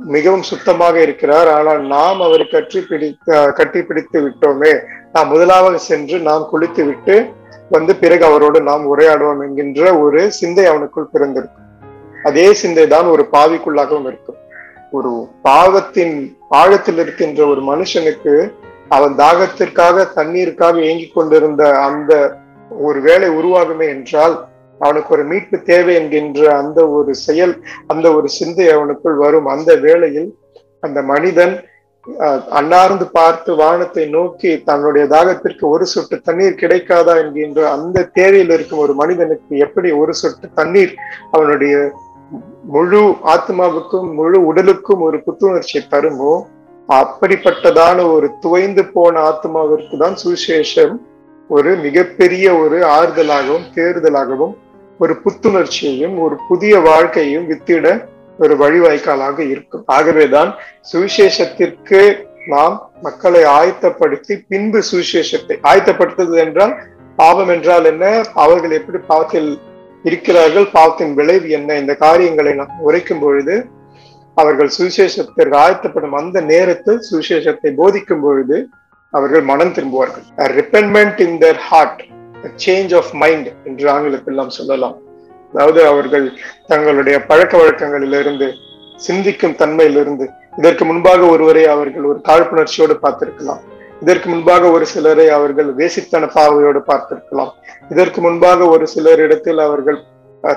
மிகவும் 0.00 0.42
சுத்தமாக 0.42 0.96
இருக்கிறார். 1.02 1.48
ஆனால் 1.48 1.80
நாம் 1.94 2.20
அவரை 2.20 2.46
கட்டி 2.48 2.80
பிடித்து 2.80 3.52
கட்டி 3.52 3.82
பிடித்து 3.82 4.18
விட்டோமே. 4.24 4.72
நாம் 5.12 5.28
முதலாவது 5.28 5.78
சென்று 5.78 6.18
நாம் 6.28 6.48
குளித்து 6.52 6.82
விட்டு 6.86 7.16
வந்து 7.70 7.96
பிறகு 7.96 8.24
அவரோடு 8.24 8.58
நாம் 8.62 8.84
உரையாடுவோம் 8.92 9.40
என்கின்ற 9.46 9.98
ஒரு 9.98 10.20
சிந்தை 10.30 10.66
அவனுக்குள் 10.66 11.12
பிறந்திருக்கும். 11.14 11.64
அதே 12.28 12.46
சிந்தை 12.60 12.86
தான் 12.86 13.06
ஒரு 13.06 13.24
பாவிக்குள்ளாகவும் 13.32 14.08
இருக்கும். 14.10 14.38
ஒரு 14.90 15.12
பாவத்தின் 15.42 16.14
ஆழத்தில் 16.48 17.00
இருக்கின்ற 17.02 17.40
ஒரு 17.46 17.60
மனுஷனுக்கு 17.60 18.34
அவன் 18.96 19.14
தாகத்திற்காக 19.14 20.06
தண்ணீருக்காக 20.18 20.76
ஏங்கி 20.90 21.08
கொண்டிருந்த 21.08 21.62
அந்த 21.78 22.12
ஒரு 22.70 23.00
வேலை 23.00 23.28
உருவாகுமே 23.30 23.86
என்றால் 23.96 24.36
அவனுக்கு 24.80 25.14
ஒரு 25.14 25.24
மீட்பு 25.24 25.58
தேவை 25.64 25.94
என்கின்ற 25.94 26.44
அந்த 26.56 26.80
ஒரு 26.90 27.14
செயல் 27.22 27.54
அந்த 27.86 28.06
ஒரு 28.14 28.28
சிந்தை 28.34 28.66
அவனுக்குள் 28.68 29.16
வரும். 29.16 29.48
அந்த 29.54 29.70
வேளையில் 29.78 30.30
அந்த 30.82 30.98
மனிதன் 31.04 31.54
அன்னார்ந்து 32.58 33.06
பார்த்து 33.10 33.50
வானத்தை 33.56 34.04
நோக்கி 34.08 34.50
தன்னுடைய 34.62 35.04
தாகத்திற்கு 35.06 35.64
ஒரு 35.68 35.86
சொட்டு 35.86 36.16
தண்ணீர் 36.20 36.60
கிடைக்காதா 36.60 37.14
என்கின்ற 37.22 37.62
அந்த 37.70 38.04
தேவையில் 38.14 38.52
இருக்கும் 38.54 38.84
ஒரு 38.84 38.94
மனிதனுக்கு 38.94 39.56
எப்படி 39.66 39.90
ஒரு 39.94 40.12
சொட்டு 40.14 40.48
தண்ணீர் 40.54 40.94
அவனுடைய 41.30 41.74
முழு 42.72 43.02
ஆத்மாவுக்கும் 43.32 44.08
முழு 44.14 44.38
உடலுக்கும் 44.48 45.02
ஒரு 45.06 45.18
புத்துணர்ச்சியை 45.26 45.82
தருமோ 45.86 46.32
அப்படிப்பட்டதான 46.88 48.06
ஒரு 48.12 48.28
துவைந்து 48.40 48.82
போன 48.92 49.20
ஆத்மாவிற்கு 49.22 49.96
தான் 49.96 50.16
சுவிசேஷம் 50.22 50.94
ஒரு 51.50 51.70
மிகப்பெரிய 51.84 52.46
ஒரு 52.62 52.78
ஆறுதலாகவும் 52.94 53.68
தேறுதலாகவும் 53.74 54.54
ஒரு 55.02 55.14
புத்துணர்ச்சியையும் 55.24 56.16
ஒரு 56.24 56.36
புதிய 56.48 56.74
வாழ்க்கையும் 56.88 57.46
வித்திட 57.50 57.86
ஒரு 58.42 58.54
வழிவாய்க்காலாக 58.62 59.38
இருக்கும். 59.52 59.84
ஆகவேதான் 59.96 60.50
சுவிசேஷத்திற்கு 60.90 62.00
நாம் 62.52 62.76
மக்களை 63.06 63.42
ஆயத்தப்படுத்தி 63.58 64.34
பின்பு 64.50 64.80
சுவிசேஷத்தை 64.90 65.56
ஆயத்தப்படுத்துவது 65.70 66.38
என்றால் 66.44 66.74
பாவம் 67.16 67.50
என்றால் 67.54 67.86
என்ன? 67.92 68.04
அவர்கள் 68.44 68.76
எப்படி 68.80 68.98
பாவத்தில் 69.10 69.50
இருக்கிறார்கள்? 70.04 70.66
பாவத்தின் 70.76 71.14
விளைவு 71.14 71.48
என்ன? 71.58 71.76
இந்த 71.82 71.94
காரியங்களை 72.04 72.52
நாம் 72.60 72.84
உரைக்கும் 72.88 73.22
பொழுது 73.24 73.56
அவர்கள் 74.36 74.70
சுவிசேஷத்திற்கு 74.78 75.56
ஆயத்தப்படும் 75.64 76.18
அந்த 76.20 76.40
நேரத்தில் 76.52 77.00
சுவிசேஷத்தை 77.08 77.72
போதிக்கும் 77.80 78.22
பொழுது 78.26 78.58
அவர்கள் 79.12 79.44
மனம் 79.50 79.74
திரும்புவார்கள். 79.76 80.24
Repentance 80.58 81.20
in 81.26 81.38
their 81.44 81.60
heart 81.68 82.02
change 82.64 82.96
of 82.96 83.12
mind 83.22 83.48
என்று 83.64 83.90
ஆங்கிலத்தில் 83.90 84.38
நாம் 84.40 84.56
சொல்லலாம். 84.58 84.96
அதாவது 85.52 85.86
அவர்கள் 85.86 86.26
தங்களுடைய 86.66 87.24
பழக்க 87.24 87.52
வழக்கங்களிலிருந்து 87.58 88.48
சிந்திக்கும் 89.06 89.56
தன்மையிலிருந்து 89.62 90.26
இதற்கு 90.56 90.84
முன்பாக 90.84 91.20
ஒருவரை 91.26 91.66
அவர்கள் 91.66 92.04
ஒரு 92.04 92.20
காழ்ப்புணர்ச்சியோடு 92.28 92.94
பார்த்திருக்கலாம். 93.04 93.60
இதற்கு 94.00 94.28
முன்பாக 94.28 94.70
ஒரு 94.70 94.86
சிலரை 94.86 95.28
அவர்கள் 95.28 95.68
வேசித்தன 95.76 96.28
பாவையோடு 96.34 96.80
பார்த்திருக்கலாம். 96.90 97.52
இதற்கு 97.90 98.20
முன்பாக 98.20 98.66
ஒரு 98.74 98.86
சிலர் 98.86 99.20
இடத்தில் 99.26 99.58
அவர்கள் 99.58 99.98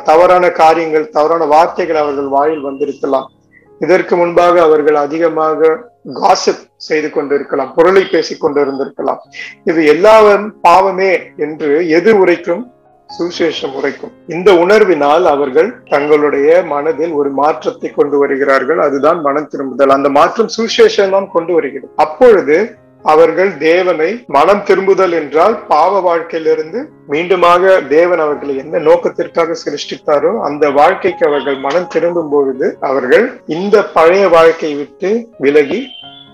தவறான 0.04 0.52
காரியங்கள் 0.52 1.10
தவறான 1.10 1.46
வார்த்தைகள் 1.46 1.96
அவர்கள் 1.96 2.28
வாயில் 2.28 2.62
வந்திருக்கலாம். 2.62 3.32
இதற்கு 3.80 4.16
முன்பாக 4.16 4.62
அவர்கள் 4.62 4.96
அதிகமாக 4.96 5.90
காசிப் 6.14 6.68
செய்து 6.78 7.10
கொண்டிருக்கலாம் 7.10 7.74
பொருளை 7.74 8.06
பேசிக் 8.06 8.46
கொண்டிருந்திருக்கலாம். 8.46 9.18
இது 9.64 9.86
எல்லாவும் 9.86 10.54
பாவமே 10.62 11.22
என்று 11.38 11.90
எது 11.90 12.18
உரைக்கும்? 12.18 12.72
சுவிசேஷம் 13.20 13.74
உரைக்கும். 13.74 14.12
இந்த 14.28 14.54
உணர்வினால் 14.54 15.24
அவர்கள் 15.24 15.84
தங்களுடைய 15.84 16.64
மனதில் 16.64 17.12
ஒரு 17.12 17.30
மாற்றத்தை 17.30 17.90
கொண்டு 17.90 18.18
வருகிறார்கள். 18.18 18.80
அதுதான் 18.80 19.22
மனம் 19.22 19.48
திரும்புதல். 19.48 19.90
அந்த 19.90 20.10
மாற்றம் 20.10 20.50
சுவிசேஷம் 20.58 21.10
தான் 21.10 21.32
கொண்டு 21.32 21.54
வருகிறது. 21.54 21.92
அப்பொழுது 21.96 22.76
அவர்கள் 23.04 23.58
தேவனை 23.58 24.24
மனம் 24.28 24.64
திரும்புதல் 24.64 25.12
என்றால் 25.12 25.66
பாவ 25.66 26.00
வாழ்க்கையிலிருந்து 26.00 26.90
மீண்டுமாக 27.10 27.88
தேவன் 27.88 28.20
அவர்களை 28.20 28.58
எந்த 28.58 28.80
நோக்கத்திற்காக 28.80 29.56
சிருஷ்டித்தாரோ 29.64 30.40
அந்த 30.40 30.72
வாழ்க்கைக்கு 30.72 31.28
அவர்கள் 31.28 31.58
மனம் 31.58 31.88
திரும்பும் 31.88 32.30
பொழுது 32.30 32.78
அவர்கள் 32.80 33.42
இந்த 33.48 33.86
பழைய 33.86 34.28
வாழ்க்கையை 34.28 34.78
விட்டு 34.78 35.28
விலகி 35.38 35.88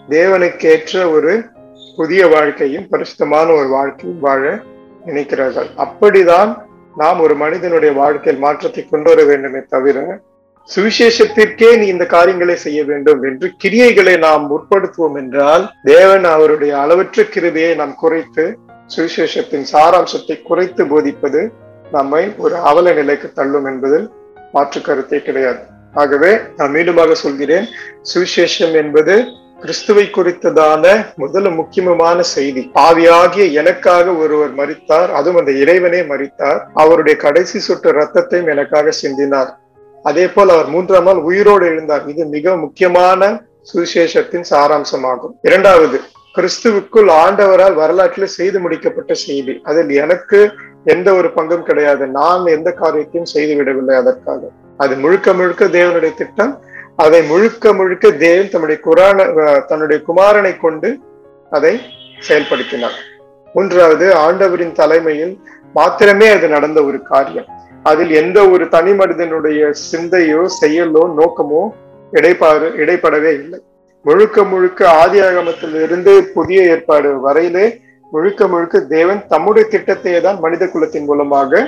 தேவனுக்கேற்ற 0.10 1.12
ஒரு 1.12 1.44
புதிய 1.98 2.28
வாழ்க்கையும் 2.28 2.88
பரிசுத்தமான 2.90 3.54
ஒரு 3.54 3.68
வாழ்க்கையும் 3.68 4.20
வாழ 4.20 4.60
நினைக்கிறார்கள். 5.06 5.70
அப்படிதான் 5.78 6.58
நாம் 6.96 7.20
ஒரு 7.20 7.36
மனிதனுடைய 7.36 7.94
வாழ்க்கையில் 7.94 8.42
மாற்றத்தை 8.42 8.86
கொண்டு 8.90 9.10
வர 9.10 9.24
வேண்டுமே 9.24 9.60
தவிர 9.70 10.22
சுவிசேஷத்திற்கே 10.74 11.70
நீ 11.80 11.86
இந்த 11.94 12.06
காரியங்களை 12.14 12.56
செய்ய 12.64 12.80
வேண்டும் 12.84 13.22
என்று 13.24 13.48
கிரியைகளை 13.64 14.16
நாம் 14.26 14.44
முற்படுத்துவோம் 14.52 15.18
என்றால் 15.22 15.64
தேவன் 15.84 16.26
அவருடைய 16.34 16.72
அளவற்ற 16.84 17.24
கிருபையை 17.34 17.72
நாம் 17.82 17.96
குறைத்து 17.96 18.46
சுவிசேஷத்தின் 18.96 19.66
சாராம்சத்தை 19.74 20.36
குறைத்து 20.50 20.84
போதிப்பது 20.86 21.42
நம்மை 21.92 22.24
ஒரு 22.38 22.56
அவல 22.70 22.94
நிலைக்கு 23.00 23.28
தள்ளும் 23.34 23.68
என்பதில் 23.72 24.08
மாற்று 24.54 24.80
கருத்தே 24.82 25.20
கிடையாது. 25.22 25.62
ஆகவே 25.94 26.32
நான் 26.58 26.74
மீண்டுமாக 26.76 27.12
சொல்கிறேன் 27.12 27.68
சுவிசேஷம் 28.12 28.76
என்பது 28.82 29.16
கிறிஸ்துவை 29.62 30.06
குறித்ததான 30.16 30.86
முதல் 31.16 31.50
முக்கியமான 31.60 32.18
செய்தி. 32.34 32.64
பாவியாகிய 32.74 33.46
எனக்காக 33.62 34.14
ஒருவர் 34.24 34.54
மறித்தார் 34.60 35.14
அதுவும் 35.20 35.40
அந்த 35.42 35.54
இறைவனே 35.64 36.02
மறித்தார் 36.12 36.60
அவருடைய 36.84 37.16
கடைசி 37.26 37.60
சொட்டு 37.60 37.92
ரத்தத்தையும் 38.00 38.52
எனக்காக 38.56 38.94
சிந்தினார். 39.02 39.50
அதே 40.04 40.28
போல் 40.28 40.50
அவர் 40.50 40.68
மூன்றாம் 40.68 41.04
நாள் 41.04 41.16
உயிரோடு 41.16 41.70
எழுந்தார். 41.70 42.08
இது 42.08 42.26
மிக 42.26 42.58
முக்கியமான 42.58 43.44
சுவிசேஷத்தின் 43.74 44.44
சாராம்சமாகும். 44.50 45.32
இரண்டாவது 45.42 46.02
கிறிஸ்துவுக்குள் 46.36 47.10
ஆண்டவரால் 47.10 47.74
வரலாற்றில் 47.74 48.26
செய்து 48.26 48.60
முடிக்கப்பட்ட 48.60 49.12
செய்தி. 49.12 49.60
அதில் 49.64 49.90
எனக்கு 49.90 50.52
எந்த 50.86 51.14
ஒரு 51.14 51.28
பங்கும் 51.28 51.64
கிடையாது. 51.64 52.08
நான் 52.08 52.46
எந்த 52.46 52.72
காரியத்தையும் 52.72 53.26
செய்து 53.26 53.56
விடவில்லை 53.56 53.96
அதற்காக. 53.96 54.50
அது 54.78 54.96
முழுக்க 54.96 55.34
முழுக்க 55.34 55.66
தேவனுடைய 55.66 56.14
திட்டம். 56.14 56.64
அதை 56.96 57.24
முழுக்க 57.24 57.74
முழுக்க 57.74 58.12
தேவன் 58.12 58.50
தன்னுடைய 58.50 58.82
குரான 58.86 59.24
அஹ் 59.24 59.66
தன்னுடைய 59.66 60.04
குமாரனை 60.08 60.58
கொண்டு 60.58 61.00
அதை 61.50 61.82
செயல்படுத்தினார். 62.28 62.98
மூன்றாவது 63.54 64.16
ஆண்டவரின் 64.16 64.72
தலைமையில் 64.72 65.40
மாத்திரமே 65.74 66.28
அது 66.28 66.48
நடந்த 66.48 66.84
ஒரு 66.84 67.02
காரியம். 67.02 67.46
அதில் 67.86 68.12
எந்த 68.22 68.50
ஒரு 68.50 68.70
தனி 68.70 68.94
மனிதனுடைய 68.94 69.70
சிந்தையோ 69.72 70.42
செயலோ 70.60 71.04
நோக்கமோ 71.20 71.64
இடைப்பாறு 72.14 72.68
இடைப்படவே 72.82 73.32
இல்லை. 73.42 73.60
முழுக்க 74.06 74.44
முழுக்க 74.44 74.90
ஆதி 75.02 75.20
இருந்து 75.86 76.14
புதிய 76.36 76.60
ஏற்பாடு 76.74 77.10
வரையிலே 77.26 77.66
முழுக்க 78.12 78.48
முழுக்க 78.48 78.80
தேவன் 78.80 79.22
தம்முடைய 79.28 79.68
திட்டத்தையே 79.72 80.22
தான் 80.22 80.40
மனித 80.44 80.68
குலத்தின் 80.74 81.08
மூலமாக 81.10 81.62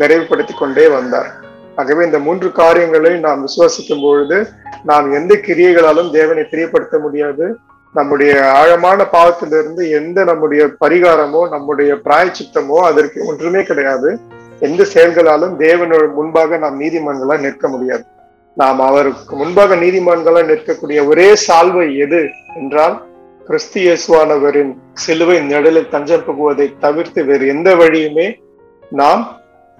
நிறைவுபடுத்தி 0.00 0.54
கொண்டே 0.58 0.86
வந்தார். 0.88 1.30
ஆகவே 1.76 2.04
இந்த 2.04 2.18
மூன்று 2.18 2.52
காரியங்களை 2.52 3.12
நாம் 3.26 3.44
விசுவாசிக்கும் 3.46 4.02
பொழுது 4.04 4.38
நாம் 4.84 5.12
எந்த 5.12 5.34
கிரியைகளாலும் 5.46 6.10
தேவனை 6.10 6.44
பிரியப்படுத்த 6.52 6.98
முடியாது. 6.98 7.46
நம்முடைய 7.94 8.32
ஆழமான 8.50 9.06
பாவத்திலிருந்து 9.12 9.90
எந்த 9.90 10.24
நம்முடைய 10.24 10.62
பரிகாரமோ 10.84 11.48
நம்முடைய 11.54 11.94
பிராயச்சித்தமோ 12.06 12.78
அதற்கு 12.90 13.26
ஒன்றுமே 13.30 13.62
கிடையாது. 13.62 14.10
எந்த 14.62 14.84
செயல்களாலும் 14.84 15.54
தேவனோட 15.58 16.04
முன்பாக 16.14 16.56
நாம் 16.56 16.80
நீதிமன்களா 16.80 17.36
நிற்க 17.40 17.68
முடியாது. 17.68 18.04
நாம் 18.56 18.80
அவருக்கு 18.80 19.36
முன்பாக 19.36 19.76
நீதிமான்களா 19.76 20.40
நிற்கக்கூடிய 20.50 21.06
ஒரே 21.06 21.28
சால்வை 21.46 21.86
எது 21.98 22.20
என்றால் 22.54 22.96
கிறிஸ்து 23.46 23.78
இயேசுவானவரின் 23.80 24.72
சிலுவை 24.92 25.36
நிழலில் 25.40 25.88
தஞ்சம் 25.88 26.26
புகுவதை 26.26 26.66
தவிர்த்து 26.78 27.24
வேறு 27.24 27.46
எந்த 27.46 27.74
வழியுமே 27.74 28.26
நாம் 28.90 29.22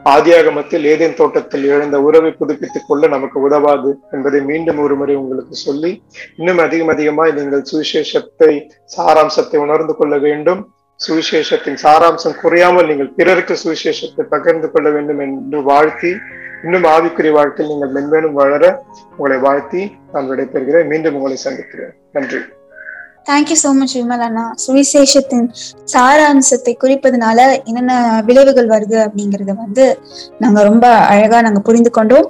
ஆதியாகமத்தில் 0.05 0.85
ஏதேன் 0.85 1.14
தோட்டத்தில் 1.14 1.64
எழுந்த 1.64 1.97
உறவை 2.01 2.31
புதுப்பித்துக் 2.31 2.87
கொள்ள 2.88 3.07
நமக்கு 3.07 3.40
உதவாது 3.40 3.90
என்பதை 4.11 4.40
மீண்டும் 4.40 4.79
ஒரு 4.79 4.95
முறை 4.97 5.14
உங்களுக்கு 5.14 5.55
சொல்லி 5.55 5.90
இன்னும் 6.37 6.59
அதிகம் 6.59 6.88
அதிகமாய் 6.88 7.33
நீங்கள் 7.33 7.66
சுவிசேஷத்தை 7.73 8.53
சாராம்சத்தை 8.97 9.57
உணர்ந்து 9.57 9.95
கொள்ள 9.97 10.16
வேண்டும். 10.18 10.62
சுவிசேஷத்தின் 11.05 11.79
சாராம்சம் 11.85 12.38
குறையாமல் 12.43 12.88
நீங்கள் 12.91 13.12
பிறருக்கு 13.19 13.55
சுவிசேஷத்தை 13.65 14.25
பகிர்ந்து 14.35 14.69
கொள்ள 14.73 14.88
வேண்டும் 14.97 15.21
என்று 15.27 15.61
வாழ்த்தி 15.71 16.12
இன்னும் 16.65 16.88
ஆவிக்குரிய 16.95 17.33
வாழ்க்கையில் 17.37 17.71
நீங்கள் 17.73 17.95
மென்மேலும் 17.95 18.37
வளர 18.41 18.65
உங்களை 19.17 19.38
வாழ்த்தி 19.47 19.83
நான் 20.12 20.29
விடைபெறுகிறேன். 20.33 20.91
மீண்டும் 20.93 21.17
உங்களை 21.19 21.38
சந்திக்கிறேன். 21.47 21.95
நன்றி. 22.17 22.41
Thank you 23.29 23.57
so 23.62 23.71
much 23.79 23.95
Vimal 23.99 24.23
அண்ணா. 24.27 24.45
சுவிசேஷத்தின் 24.62 25.45
சாராம்சத்தை 25.93 26.73
குறிப்பதனால 26.85 27.38
என்னென்ன 27.69 27.95
விளைவுகள் 28.29 28.73
வருது 28.75 28.99
அப்படிங்கறத 29.07 29.55
வந்து 29.65 29.85
நாங்க 30.43 30.62
ரொம்ப 30.71 30.87
அழகா 31.12 31.41
நாங்க 31.47 31.62
புரிந்து 31.69 31.93
கொண்டோம். 31.99 32.29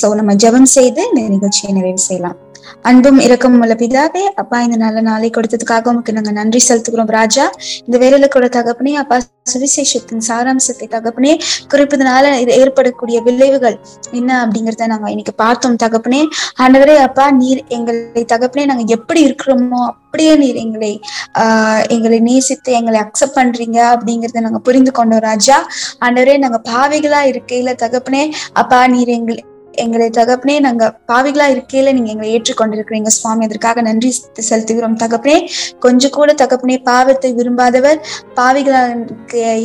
சோ 0.00 0.08
நம்ம 0.20 0.34
ஜெபம் 0.44 0.74
செய்து 0.76 1.02
இந்த 1.10 1.28
நிகழ்ச்சியை 1.36 1.72
நிறைவு 1.78 2.02
செய்யலாம். 2.08 2.38
அன்பும் 2.82 3.18
இரக்கம் 3.18 3.60
உள்ள 3.60 3.74
பிதாவே 3.74 4.24
அப்பா 4.34 4.62
இந்த 4.62 4.76
நல்ல 4.76 5.00
நாளை 5.00 5.30
கொடுத்ததுக்காக 5.30 5.88
உமக்கு 5.88 6.12
நாங்க 6.12 6.30
நன்றி 6.30 6.60
செலுத்துகிறோம் 6.68 7.10
ராஜா. 7.10 7.44
இந்த 7.86 7.98
வேலையில 7.98 8.28
கூட 8.28 8.48
தகப்பனே 8.48 8.92
அப்பா 8.94 9.16
சுவிசேஷத்தின் 9.48 10.24
சாராம்சத்தை 10.28 10.86
தகப்பனே 10.88 11.32
குறிப்பதனால 11.70 12.40
இது 12.40 12.52
ஏற்படக்கூடிய 12.60 13.20
விளைவுகள் 13.20 13.76
என்ன 14.12 14.30
அப்படிங்கறத 14.44 14.86
நாங்க 14.86 15.10
இன்னைக்கு 15.10 15.34
பார்த்தோம் 15.36 15.76
தகப்பனே. 15.76 16.22
ஆண்டவரே 16.58 16.96
அப்பா 16.98 17.30
நீர் 17.32 17.62
எங்களை 17.68 18.24
தகப்பனே 18.34 18.66
நாங்க 18.66 18.84
எப்படி 18.92 19.22
இருக்கிறோமோ 19.28 19.80
அப்படியே 19.88 20.34
நீர் 20.36 20.56
எங்களை 20.56 20.92
ஆஹ் 21.40 21.84
எங்களை 21.88 22.20
நேசித்து 22.20 22.72
எங்களை 22.72 23.00
அக்செப்ட் 23.00 23.38
பண்றீங்க 23.38 23.78
அப்படிங்கறத 23.92 24.40
நாங்க 24.40 24.58
புரிந்து 24.58 24.92
கொண்டோம் 24.92 25.20
ராஜா. 25.20 25.58
ஆண்டவரே 26.00 26.36
நாங்க 26.38 26.60
பாவைகளா 26.70 27.22
இருக்கையில 27.32 27.74
தகப்பனே 27.76 28.22
அப்பா 28.54 28.86
நீர் 28.86 29.08
எங்களை 29.08 29.42
எங்களை 29.82 30.06
தகப்பனே 30.18 30.56
நாங்க 30.66 30.84
பாவிகளா 31.10 31.46
இருக்கையில 31.54 31.92
நீங்க 31.96 32.10
எங்களை 32.14 32.28
ஏற்றுக்கொண்டிருக்கிறீங்க. 32.34 33.10
சுவாமி 33.16 33.44
அதற்காக 33.44 33.82
நன்றி 33.88 34.10
செலுத்துகிறோம் 34.48 34.96
தகப்பனே. 35.02 35.36
கொஞ்சம் 35.78 36.14
கூட 36.18 36.32
தகப்பனே 36.42 36.76
பாவத்தை 36.90 37.30
விரும்பாதவர் 37.34 37.98
பாவிகளா 38.40 38.82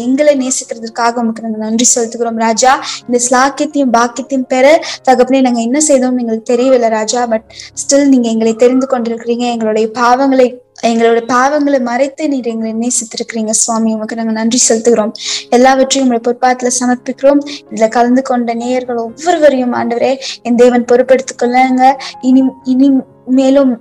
எங்களை 0.05 0.35
நேசிக்கிறதுக்காக 0.43 1.19
உங்களுக்கு 1.21 1.45
நாங்க 1.47 1.61
நன்றி 1.65 1.87
செலுத்துகிறோம் 1.95 2.41
ராஜா. 2.45 2.73
இந்த 3.07 3.19
ஸ்லாக்கியத்தையும் 3.27 3.93
பாக்கியத்தையும் 3.97 4.47
பெற 4.55 4.65
தகப்பனே 5.09 5.41
நாங்க 5.47 5.61
என்ன 5.67 5.79
செய்தோம் 5.89 6.17
எங்களுக்கு 6.17 6.51
தெரியவில்லை 6.53 6.89
ராஜா. 6.89 7.25
பட் 7.25 7.45
ஸ்டில் 7.81 8.09
நீங்க 8.13 8.29
எங்களை 8.29 8.55
தெரிந்து 8.55 8.87
கொண்டிருக்கிறீங்க. 8.91 9.45
எங்களுடைய 9.55 9.89
பாவங்களை 10.01 10.47
எங்களோட 10.87 11.21
பாவங்களை 11.27 11.81
மறைத்து 11.81 12.29
நீர் 12.29 12.47
எங்களை 12.47 12.73
நேசித்திருக்கிறீங்க 12.73 13.49
சுவாமி. 13.49 13.93
உமக்கு 13.93 14.15
நாங்க 14.15 14.31
நன்றி 14.31 14.59
செலுத்துகிறோம். 14.69 15.11
எல்லாவற்றையும் 15.49 16.09
உங்களை 16.09 16.37
பொற்பாத்துல 16.37 16.71
சமர்ப்பிக்கிறோம். 16.79 17.39
இதுல 17.71 17.87
கலந்து 17.87 18.21
கொண்ட 18.21 18.53
நேயர்கள் 18.53 18.95
ஒவ்வொருவரையும் 18.95 19.73
ஆண்டவரே 19.73 20.17
என் 20.41 20.55
தேவன் 20.55 20.85
பொறுப்படுத்திக் 20.85 21.41
கொள்ளுங்க. 21.41 21.93
இனி 22.21 22.43
இனி 22.63 22.91
மேலும் 23.37 23.71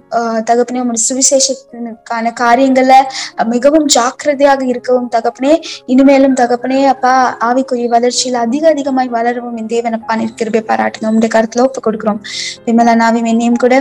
தகப்பனே 0.48 0.80
உங்களுடைய 0.82 1.04
சுவிசேஷத்தினுக்கான 1.08 2.32
காரியங்கள்ல 2.42 2.94
மிகவும் 3.52 3.86
ஜாக்கிரதையாக 3.96 4.62
இருக்கவும் 4.72 5.08
தகப்பனே 5.16 5.52
இனிமேலும் 5.92 6.36
தகப்பனே 6.40 6.80
அப்பா 6.92 7.12
ஆவிக்குரிய 7.48 7.88
வளர்ச்சியில 7.96 8.40
அதிக 8.46 8.64
அதிகமாய் 8.74 9.10
வளரவும் 9.16 9.56
என் 9.60 9.70
தேவன் 9.74 9.96
அப்பா 9.98 10.16
நிற்கிறபே 10.22 10.62
பாராட்டுங்க. 10.70 11.06
உங்களுடைய 11.10 11.32
கருத்துல 11.36 11.64
ஒப்பு 11.66 11.82
கொடுக்கிறோம். 11.86 12.20
விமலா 12.66 12.94
நாவின் 13.02 13.30
என்னையும் 13.32 13.60
கூட 13.64 13.74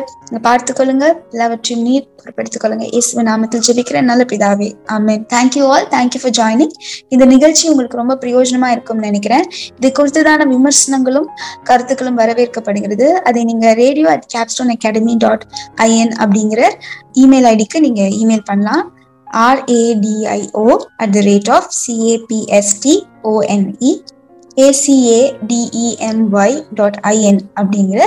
பார்த்து 0.47 0.71
கொள்ளுங்க. 0.79 1.05
எல்லாவற்றையும் 1.33 1.83
நீர் 1.87 2.07
பொறுப்படுத்திக் 2.21 2.63
கொள்ளுங்க. 2.63 2.85
இயேசு 2.93 3.23
நாமத்தில் 3.29 3.65
ஜெபிக்கிறேன். 3.67 4.07
நல்ல 4.11 4.23
பிதாவே. 4.31 4.69
ஆமே 4.95 5.15
thank you 5.33 5.63
all 5.73 5.87
thank you 5.95 6.21
for 6.23 6.35
joining 6.39 6.73
இந்த 7.15 7.25
நிகழ்ச்சி 7.33 7.65
உங்களுக்கு 7.71 8.01
ரொம்ப 8.01 8.15
பிரயோஜனமா 8.23 8.69
இருக்கும்னு 8.75 9.07
நினைக்கிறேன். 9.09 9.45
இது 9.79 9.91
குறித்ததான 9.99 10.47
விமர்சனங்களும் 10.53 11.29
கருத்துக்களும் 11.69 12.19
வரவேற்கப்படுகிறது. 12.21 13.09
அதை 13.29 13.43
நீங்க 13.51 13.67
radio 13.83 14.07
at 14.15 14.27
Capstone 14.35 14.73
Academy 14.75 15.15
dot 15.25 15.45
IN 15.75 16.13
அப்படிங்கிற 16.23 16.61
இமெயில் 17.23 17.47
ஐடிக்கு 17.53 17.79
நீங்க 17.79 18.01
இமெயில் 18.21 18.45
பண்ணலாம். 18.45 18.85
RADIO 19.47 20.65
at 20.97 21.13
the 21.15 21.19
rate 21.29 21.51
of 21.57 21.69
CAPST 21.81 22.95
ONE 23.33 23.91
ACADEMY 24.67 26.55
dot 26.73 26.99
IN 27.13 27.41
அப்படிங்கிற 27.59 28.01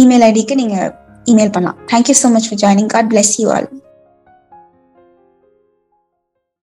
இமெயில் 0.00 0.24
ஐடிக்கு 0.30 0.54
நீங்க 0.54 0.76
இமெயில் 1.24 1.52
பண்ணலாம். 1.52 1.78
Thank you 1.92 2.14
so 2.22 2.30
much 2.30 2.48
for 2.48 2.60
joining 2.64 2.90
God 2.94 3.10
bless 3.12 3.32
you 3.42 3.46
all 3.52 3.68